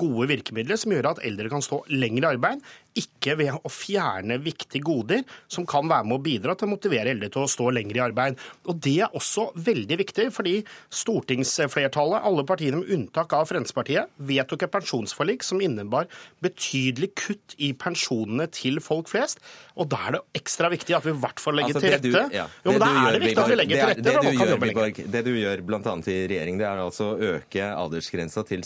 [0.00, 2.64] gode virkemidler som gjør at eldre kan stå lenger i arbeid,
[2.98, 7.12] ikke ved å fjerne viktige goder som kan være med å bidra til å motivere
[7.14, 8.38] eldre til å stå lenger i arbeid.
[8.66, 10.56] Og Det er også veldig viktig, fordi
[10.88, 16.08] stortingsflertallet, alle partiene med unntak av Fremskrittspartiet, vedtok et pensjonsforlik som innebar
[16.42, 19.42] betydelig kutt i pensjonene til folk flest.
[19.80, 22.10] Og da er det ekstra viktig at vi i hvert fall legger altså, til rette.
[22.10, 24.04] Du, ja, jo, men da er det viktig at vi legger til rette.
[24.04, 25.94] Det, det, du, gjør, Biborg, det du gjør bl.a.
[26.00, 28.64] i regjering, det er altså å øke aldersgrensa til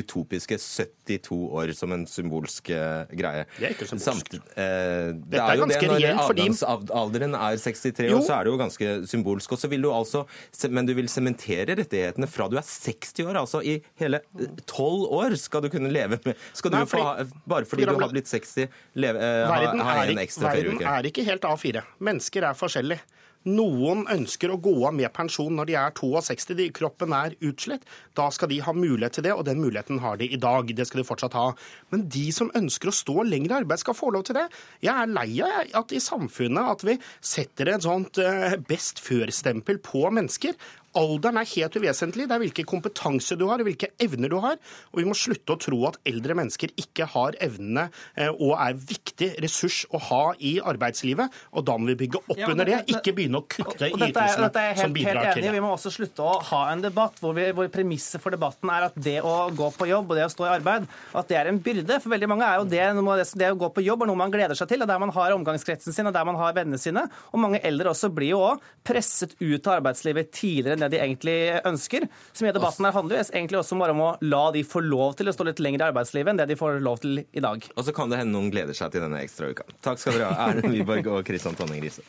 [0.00, 3.46] utopiske 72 år som en symbolsk uh, greie.
[3.60, 4.32] Det er ikke symbolsk.
[4.32, 8.18] Samt, eh, det Dette er jo det når avgangsalderen er 63 Jo.
[8.18, 9.52] år, så er det jo ganske symbolsk.
[9.52, 10.24] Og så vil du altså,
[10.70, 13.36] men du vil sementere rettighetene fra du er 60 år.
[13.42, 14.22] Altså i hele
[14.66, 17.94] tolv år skal du kunne leve med Skal du Nei, fordi- få, bare fordi du
[17.98, 20.80] har blitt 60, leve, eh, ha, ha en ekstra ferieuke.
[20.80, 21.82] verden er ikke helt A4.
[22.00, 23.00] Mennesker er forskjellige.
[23.48, 27.86] Noen ønsker å gå av med pensjon når de er 62, de, kroppen er utslitt.
[28.18, 30.68] Da skal de ha mulighet til det, og den muligheten har de i dag.
[30.76, 31.46] Det skal de fortsatt ha.
[31.88, 34.44] Men de som ønsker å stå lenger i arbeid, skal få lov til det.
[34.84, 39.80] Jeg er lei av at i samfunnet at vi setter et sånt eh, best før-stempel
[39.88, 40.58] på mennesker.
[40.98, 42.26] Alderen er helt uvesentlig.
[42.26, 44.56] Det er hvilken kompetanse du har, og hvilke evner du har.
[44.90, 48.74] Og vi må slutte å tro at eldre mennesker ikke har evnene eh, og er
[48.74, 51.30] viktig ressurs å ha i arbeidslivet.
[51.54, 54.48] Og da må vi bygge opp Ja, under det, ikke begynne å kutte i ytelsene
[54.48, 55.54] dette er helt, som bidrar helt enig til det.
[55.54, 58.88] Vi må også slutte å ha en debatt hvor, vi, hvor premisset for debatten er
[58.88, 61.50] at det å gå på jobb og det å stå i arbeid at det er
[61.50, 62.00] en byrde.
[62.02, 64.58] For veldig mange er jo det, det å gå på jobb er noe man gleder
[64.58, 67.06] seg til, og der man har omgangskretsen sin og der man har vennene sine.
[67.30, 71.02] Og mange eldre også blir jo også presset ut av arbeidslivet tidligere enn det de
[71.04, 71.36] egentlig
[71.68, 72.08] ønsker.
[72.32, 74.82] Så mye av debatten her handler jo egentlig også bare om å la de få
[74.84, 77.44] lov til å stå litt lenger i arbeidslivet enn det de får lov til i
[77.44, 77.68] dag.
[77.76, 79.68] Og så kan det hende noen gleder seg til denne ekstrauka.
[79.84, 82.06] Takk skal dere ha, Erlend Wiborg og Kristian Tonning Riise.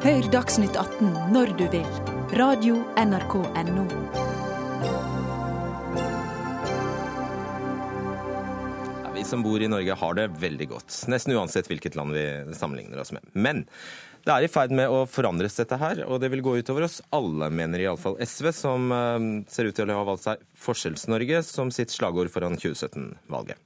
[0.00, 1.88] Hør Dagsnytt 18 når du vil.
[2.38, 4.30] Radio NRK Radio.nrk.no.
[9.20, 12.24] Vi som bor i Norge har det veldig godt, nesten uansett hvilket land vi
[12.56, 13.26] sammenligner oss med.
[13.36, 13.66] Men
[14.26, 17.00] det er i ferd med å forandres, dette her, og det vil gå utover oss
[17.14, 21.72] alle, mener iallfall SV, som eh, ser ut til å ha valgt seg Forskjells-Norge som
[21.74, 23.60] sitt slagord foran 2017-valget.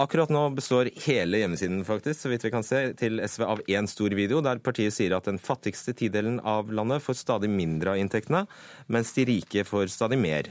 [0.00, 3.88] Akkurat nå består hele hjemmesiden faktisk, så vidt vi kan se, til SV av én
[3.90, 8.00] stor video, der partiet sier at den fattigste tidelen av landet får stadig mindre av
[8.00, 8.46] inntektene,
[8.88, 10.48] mens de rike får stadig mer.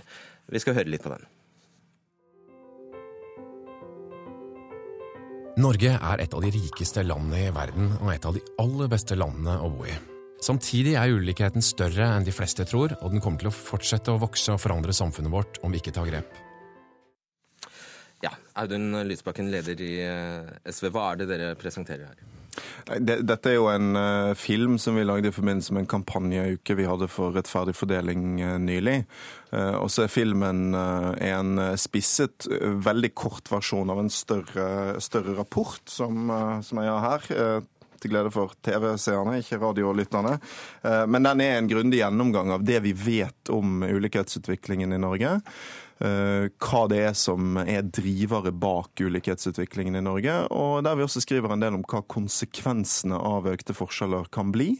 [0.53, 1.25] Vi skal høre litt på den.
[5.59, 9.17] Norge er et av de rikeste landene i verden og et av de aller beste
[9.17, 9.95] landene å bo i.
[10.39, 14.21] Samtidig er ulikheten større enn de fleste tror, og den kommer til å fortsette å
[14.21, 16.31] vokse og forandre samfunnet vårt om vi ikke tar grep.
[18.23, 18.31] Ja,
[18.61, 20.93] Audun Lysbakken, leder i eh, SV.
[20.95, 22.38] Hva er det dere presenterer her?
[22.99, 26.87] Dette er jo en uh, film som vi lagde i forbindelse med en kampanjeuke vi
[26.89, 29.03] hadde for rettferdig fordeling uh, nylig.
[29.53, 32.45] Uh, og så er filmen en spisset,
[32.85, 36.29] veldig kort versjon av en større, større rapport som,
[36.65, 37.67] som jeg har her
[37.99, 40.37] til glede for TV-seerne, ikke radiolytterne.
[41.11, 45.33] Men den er en grundig gjennomgang av det vi vet om ulikhetsutviklingen i Norge.
[45.99, 50.35] Hva det er som er drivere bak ulikhetsutviklingen i Norge.
[50.55, 54.77] Og der vi også skriver en del om hva konsekvensene av økte forskjeller kan bli.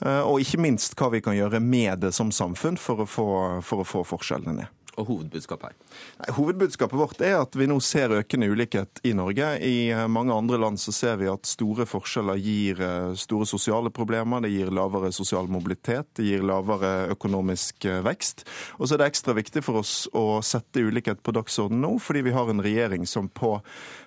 [0.00, 3.28] Og ikke minst hva vi kan gjøre med det som samfunn for å få,
[3.60, 4.72] for å få forskjellene ned.
[4.94, 5.98] Og hovedbudskapet her?
[6.20, 9.48] Nei, hovedbudskapet vårt er at vi nå ser økende ulikhet i Norge.
[9.58, 12.82] I mange andre land så ser vi at store forskjeller gir
[13.18, 14.44] store sosiale problemer.
[14.44, 18.44] Det gir lavere sosial mobilitet, det gir lavere økonomisk vekst.
[18.78, 22.24] Og så er det ekstra viktig for oss å sette ulikhet på dagsordenen nå, fordi
[22.28, 23.56] vi har en regjering som på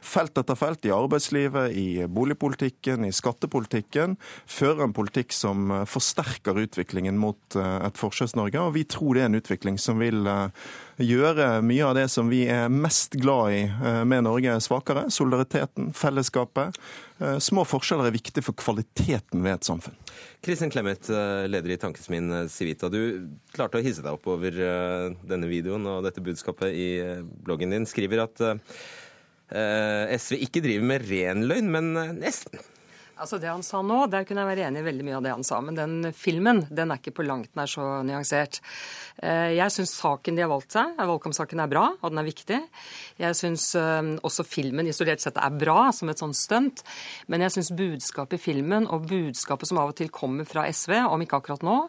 [0.07, 4.15] felt etter felt i arbeidslivet, i boligpolitikken, i skattepolitikken,
[4.47, 8.63] fører en politikk som forsterker utviklingen mot et Forskjells-Norge.
[8.63, 10.23] Og vi tror det er en utvikling som vil
[10.97, 13.61] gjøre mye av det som vi er mest glad i
[14.07, 15.07] med Norge svakere.
[15.13, 16.77] Solidariteten, fellesskapet.
[17.41, 19.97] Små forskjeller er viktig for kvaliteten ved et samfunn.
[20.45, 21.09] Kristin Clemet,
[21.49, 22.89] leder i Tankesmien Civita.
[22.93, 24.57] Du klarte å hisse deg opp over
[25.27, 26.89] denne videoen og dette budskapet i
[27.45, 27.89] bloggen din.
[27.89, 28.47] Skriver at
[30.17, 32.61] SV ikke driver med ren løgn, men nesten.
[33.17, 35.31] Altså Det han sa nå, der kunne jeg være enig i veldig mye av det
[35.33, 35.57] han sa.
[35.65, 38.59] Men den filmen den er ikke på langt nær så nyansert.
[39.17, 42.59] Jeg syns saken de har valgt seg, valgkampsaken er bra, og den er viktig.
[43.17, 46.85] Jeg syns også filmen isolert sett er bra, som et sånt stunt.
[47.25, 50.99] Men jeg syns budskapet i filmen, og budskapet som av og til kommer fra SV,
[51.09, 51.79] om ikke akkurat nå,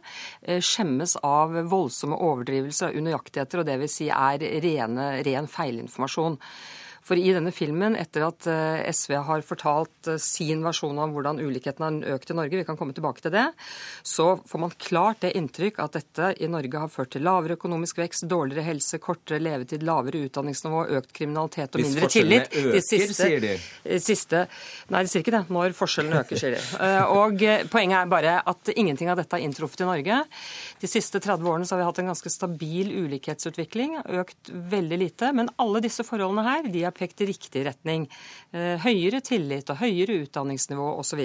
[0.64, 6.41] skjemmes av voldsomme overdrivelser og unøyaktigheter, og det vil si er rene, ren feilinformasjon.
[7.09, 8.44] For i denne filmen, etter at
[8.92, 12.92] SV har fortalt sin versjon av hvordan ulikheten har økt i Norge, vi kan komme
[12.92, 13.46] tilbake til det,
[14.04, 18.02] så får man klart det inntrykk at dette i Norge har ført til lavere økonomisk
[18.02, 22.52] vekst, dårligere helse, kortere levetid, lavere utdanningsnivå, økt kriminalitet og Hvis mindre tillit.
[22.52, 23.54] Hvis forskjellene øker, siste, sier de.
[24.04, 24.42] Siste,
[24.92, 25.42] nei, de sier ikke det.
[25.56, 26.62] Når forskjellene øker, sier de.
[27.16, 30.20] Og poenget er bare at ingenting av dette har inntruffet i Norge.
[30.82, 35.32] De siste 30 årene så har vi hatt en ganske stabil ulikhetsutvikling, økt veldig lite.
[35.36, 38.07] Men alle disse forholdene her, de har pekt i riktig retning.
[38.53, 41.24] Høyere tillit og høyere utdanningsnivå osv.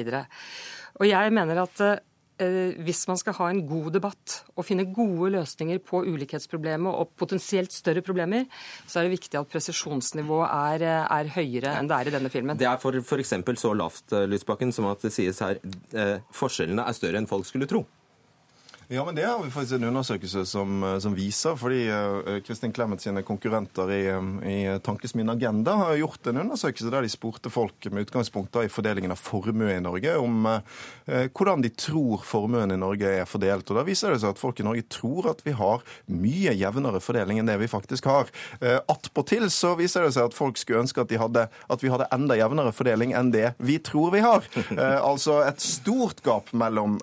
[1.01, 5.31] Og jeg mener at eh, hvis man skal ha en god debatt og finne gode
[5.35, 8.45] løsninger på ulikhetsproblemet og potensielt større problemer,
[8.85, 12.33] så er det viktig at presisjonsnivået er, eh, er høyere enn det er i denne
[12.33, 12.59] filmen.
[12.59, 13.35] Det er for f.eks.
[13.61, 17.69] så lavt Lysbakken, som at det sies her eh, forskjellene er større enn folk skulle
[17.69, 17.85] tro.
[18.93, 21.55] Ja, men Det har vi faktisk en undersøkelse som, eh, som viser.
[21.55, 24.03] fordi uh, Kristin Clemet sine konkurrenter i,
[24.45, 29.11] i Tankesmien Agenda har gjort en undersøkelse der de spurte folk med utgangspunkt i fordelingen
[29.11, 30.59] av formue i Norge om uh,
[31.07, 33.71] hvordan de tror formuen i Norge er fordelt.
[33.71, 37.01] Og Da viser det seg at folk i Norge tror at vi har mye jevnere
[37.01, 38.29] fordeling enn det vi faktisk har.
[38.61, 41.89] Uh, Attpåtil så viser det seg at folk skulle ønske at, de hadde, at vi
[41.89, 44.45] hadde enda jevnere fordeling enn det vi tror vi har.
[44.69, 46.99] Uh, altså et stort gap mellom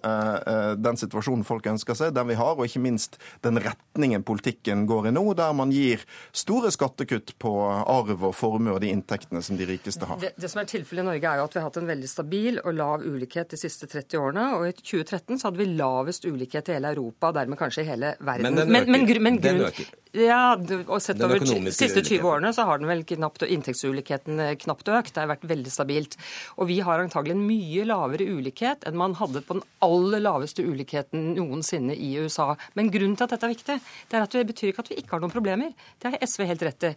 [0.81, 4.85] den situasjonen folk ønsker ønsker seg, den vi har, og ikke minst den retningen politikken
[4.89, 6.05] går i nå, der man gir
[6.37, 10.21] store skattekutt på arv og formue og de inntektene som de rikeste har.
[10.21, 12.11] Det, det som er tilfellet i Norge, er jo at vi har hatt en veldig
[12.11, 14.47] stabil og lav ulikhet de siste 30 årene.
[14.59, 17.91] Og i 2013 så hadde vi lavest ulikhet i hele Europa, og dermed kanskje i
[17.91, 18.51] hele verden.
[18.51, 18.77] Men den øker.
[18.77, 19.93] Men, men, men grunn, den øker.
[20.17, 24.57] Ja, og sett over de siste 20 årene så har den vel knapt, inntektsulikheten eh,
[24.59, 25.13] knapt økt.
[25.15, 26.17] Det har vært veldig stabilt.
[26.59, 30.67] Og vi har antagelig en mye lavere ulikhet enn man hadde på den aller laveste
[30.67, 32.57] ulikheten noensinne i USA.
[32.75, 33.79] Men grunnen til at dette er viktig,
[34.11, 35.71] det er at det betyr ikke at vi ikke har noen problemer.
[36.03, 36.93] Det har SV helt rett i.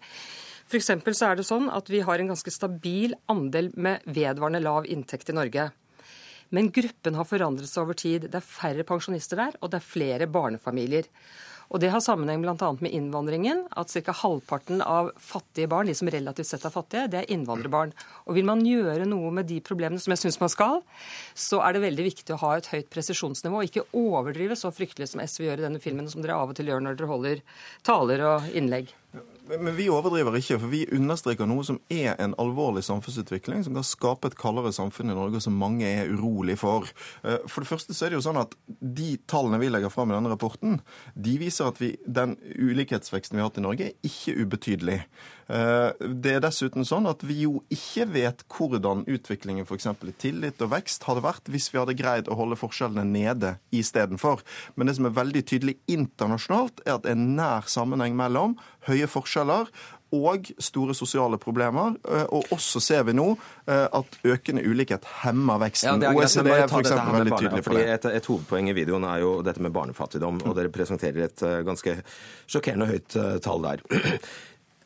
[0.74, 4.90] For så er det sånn at Vi har en ganske stabil andel med vedvarende lav
[4.90, 5.70] inntekt i Norge.
[6.54, 8.30] Men gruppen har forandret seg over tid.
[8.30, 11.10] Det er færre pensjonister der, og det er flere barnefamilier.
[11.74, 12.70] Og Det har sammenheng bl.a.
[12.86, 13.64] med innvandringen.
[13.74, 14.14] At ca.
[14.14, 17.96] halvparten av fattige barn, de som relativt sett er fattige, det er innvandrerbarn.
[18.30, 20.84] Og Vil man gjøre noe med de problemene, som jeg syns man skal,
[21.34, 23.66] så er det veldig viktig å ha et høyt presisjonsnivå.
[23.66, 26.70] Ikke overdrive så fryktelig som SV gjør i denne filmen, som dere av og til
[26.70, 27.48] gjør når dere holder
[27.90, 28.94] taler og innlegg.
[29.48, 33.86] Men vi overdriver ikke, for vi understreker noe som er en alvorlig samfunnsutvikling, som kan
[33.88, 36.88] skape et kaldere samfunn i Norge, som mange er urolig for.
[37.28, 40.12] Eh, for det første så er det jo sånn at De tallene vi legger fram
[40.12, 40.80] i denne rapporten,
[41.16, 45.02] de viser at vi, den ulikhetsveksten vi har hatt i Norge, er ikke ubetydelig.
[45.48, 45.90] Eh,
[46.24, 49.90] det er dessuten sånn at vi jo ikke vet hvordan utviklingen f.eks.
[49.92, 54.44] i tillit og vekst hadde vært hvis vi hadde greid å holde forskjellene nede istedenfor.
[54.76, 59.08] Men det som er veldig tydelig internasjonalt, er at det er nær sammenheng mellom høye
[59.10, 59.70] forskjeller
[60.14, 61.98] og store sosiale problemer.
[62.06, 66.06] Eh, og også ser vi nå eh, at økende ulikhet hemmer veksten.
[66.06, 66.94] Ja, OECD er f.eks.
[66.94, 67.86] veldig tydelig på det.
[67.98, 71.98] Et, et, hovedpoeng i videoen er jo dette med barnefattigdom, og dere presenterer et ganske
[72.48, 73.86] sjokkerende høyt tall der.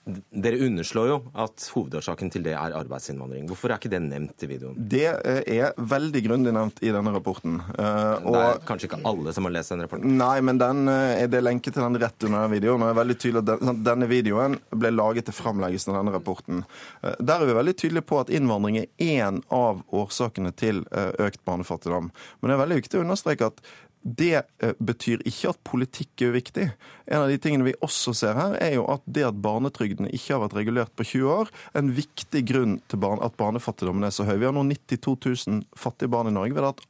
[0.07, 3.47] Dere underslår jo at hovedårsaken til det er arbeidsinnvandring.
[3.49, 4.77] Hvorfor er ikke det nevnt i videoen?
[4.79, 7.57] Det eh, er veldig grundig nevnt i denne rapporten.
[7.59, 10.15] Og, det er kanskje ikke alle som har lest den rapporten?
[10.19, 12.81] Nei, men den, eh, er det lenke til den rett under videoen.
[12.81, 16.63] og det er veldig tydelig at Denne videoen ble laget til framleggelsen av denne rapporten.
[17.01, 21.43] Eh, der er vi veldig tydelige på at innvandring er én av årsakene til økt
[21.45, 22.11] barnefattigdom.
[22.39, 23.61] Men det er veldig viktig å understreke at
[24.07, 26.67] det eh, betyr ikke at politikk er uviktig.
[27.11, 30.35] En av de tingene vi også ser her, er jo at det at barnetrygden ikke
[30.35, 34.27] har vært regulert på 20 år, er en viktig grunn til at barnefattigdommen er så
[34.27, 34.37] høy.
[34.39, 35.17] Vi har nå 92
[35.49, 36.55] 000 fattige barn i Norge.
[36.55, 36.85] Vi har hatt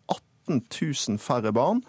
[0.47, 1.81] 18 000 færre barn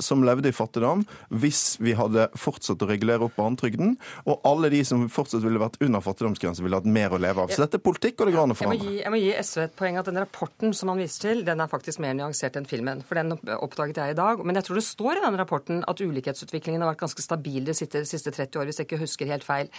[0.00, 1.04] som levde i fattigdom
[1.36, 3.96] hvis vi hadde fortsatt å regulere opp barnetrygden.
[4.26, 7.52] Og alle de som fortsatt ville vært under fattigdomsgrensen, ville hatt mer å leve av.
[7.52, 8.94] Så dette er politikk, og det går an å forandre.
[9.00, 11.70] Jeg må gi SV et poeng at den rapporten som han viser til, den er
[11.70, 13.02] faktisk mer nyansert enn filmen.
[13.06, 14.42] For den oppdaget jeg i dag.
[14.46, 17.76] Men jeg tror det står i den rapporten at ulikhetsutviklingen har vært ganske stabil de
[17.76, 19.70] siste, siste 30 år, hvis jeg ikke husker helt feil.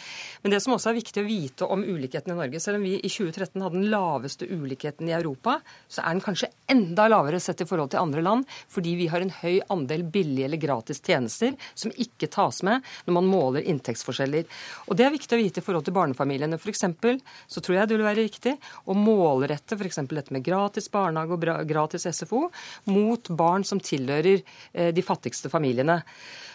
[0.43, 2.97] Men det som også er viktig å vite om ulikheten i Norge, selv om vi
[2.99, 7.63] i 2013 hadde den laveste ulikheten i Europa, så er den kanskje enda lavere sett
[7.63, 11.01] i forhold til andre land, fordi vi har en høy andel andel billige eller gratis
[11.01, 14.45] tjenester som ikke tas med når man måler inntektsforskjeller.
[14.87, 16.59] Og Det er viktig å vite i forhold til barnefamiliene.
[16.59, 20.01] For eksempel, så tror jeg det vil være riktig å målrette f.eks.
[20.07, 22.47] dette med gratis barnehage og gratis SFO
[22.91, 24.41] mot barn som tilhører
[24.73, 26.01] eh, de fattigste familiene.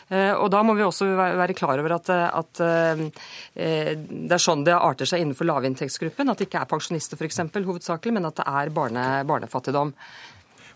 [0.09, 3.07] Eh, og Da må vi også være klar over at, at, eh,
[3.55, 6.29] det er sånn det arter seg innenfor lavinntektsgruppen.
[6.29, 9.95] At det ikke er pensjonister eksempel, hovedsakelig, men at det er barne, barnefattigdom.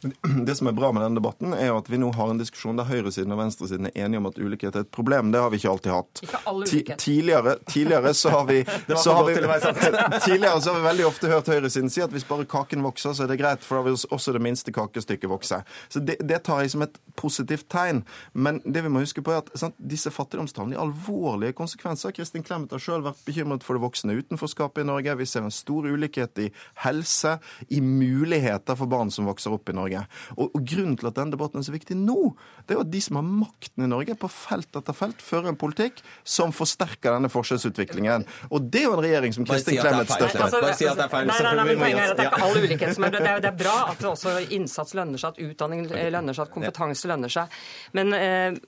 [0.46, 2.88] Det som er bra med denne debatten, er at vi nå har en diskusjon der
[2.88, 5.32] høyresiden og venstresiden er enige om at ulikhet er et problem.
[5.32, 6.22] Det har vi ikke alltid hatt.
[6.26, 6.98] Ikke all ulikhet.
[7.02, 8.58] Tidligere, tidligere, så har vi,
[9.04, 9.36] så har vi
[10.26, 13.24] tidligere så har vi veldig ofte hørt høyresiden si at hvis bare kaken vokser, så
[13.24, 15.60] er det greit, for da vil også det minste kakestykket vokse.
[15.88, 18.02] Så det, det, tar jeg som et positivt tegn.
[18.32, 22.14] Men det vi må huske på er at sant, disse fattigdomstallene har alvorlige konsekvenser.
[22.16, 25.16] Kristin Clemet har sjøl vært bekymret for det voksende utenforskapet i Norge.
[25.20, 26.50] Vi ser en stor ulikhet i
[26.84, 27.36] helse,
[27.68, 29.85] i muligheter for barn som vokser opp i Norge.
[29.86, 30.04] Norge.
[30.36, 32.34] Og, og Grunnen til at denne debatten er så viktig nå,
[32.66, 35.52] det er jo at de som har makten i Norge, på felt etter felt, fører
[35.52, 38.26] en politikk som forsterker denne forskjellsutviklingen.
[38.50, 40.46] Og det er jo en regjering som Kristin Clemet støtter.
[40.46, 41.30] Altså, Bare si at det er feil.
[41.30, 43.24] Nei, nei, nei, er at det er ikke all ulikhet som det.
[43.26, 47.10] Er, det er bra at også innsats lønner seg, at utdanning lønner seg, at kompetanse
[47.10, 47.60] lønner seg.
[47.96, 48.58] Men eh,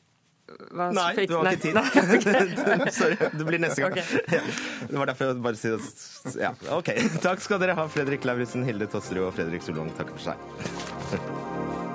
[0.49, 1.75] hva, Nei, fritt- du har ikke tid.
[2.81, 3.99] Nei, Sorry, det blir neste gang.
[3.99, 4.39] Okay.
[4.39, 4.43] Ja.
[4.89, 6.93] Det var derfor jeg bare sier ja, OK.
[7.25, 9.93] Takk skal dere ha, Fredrik Lauritzen, Hilde Tosterud og Fredrik Solvang.
[9.99, 10.98] Takk for seg.
[11.17, 11.88] うん。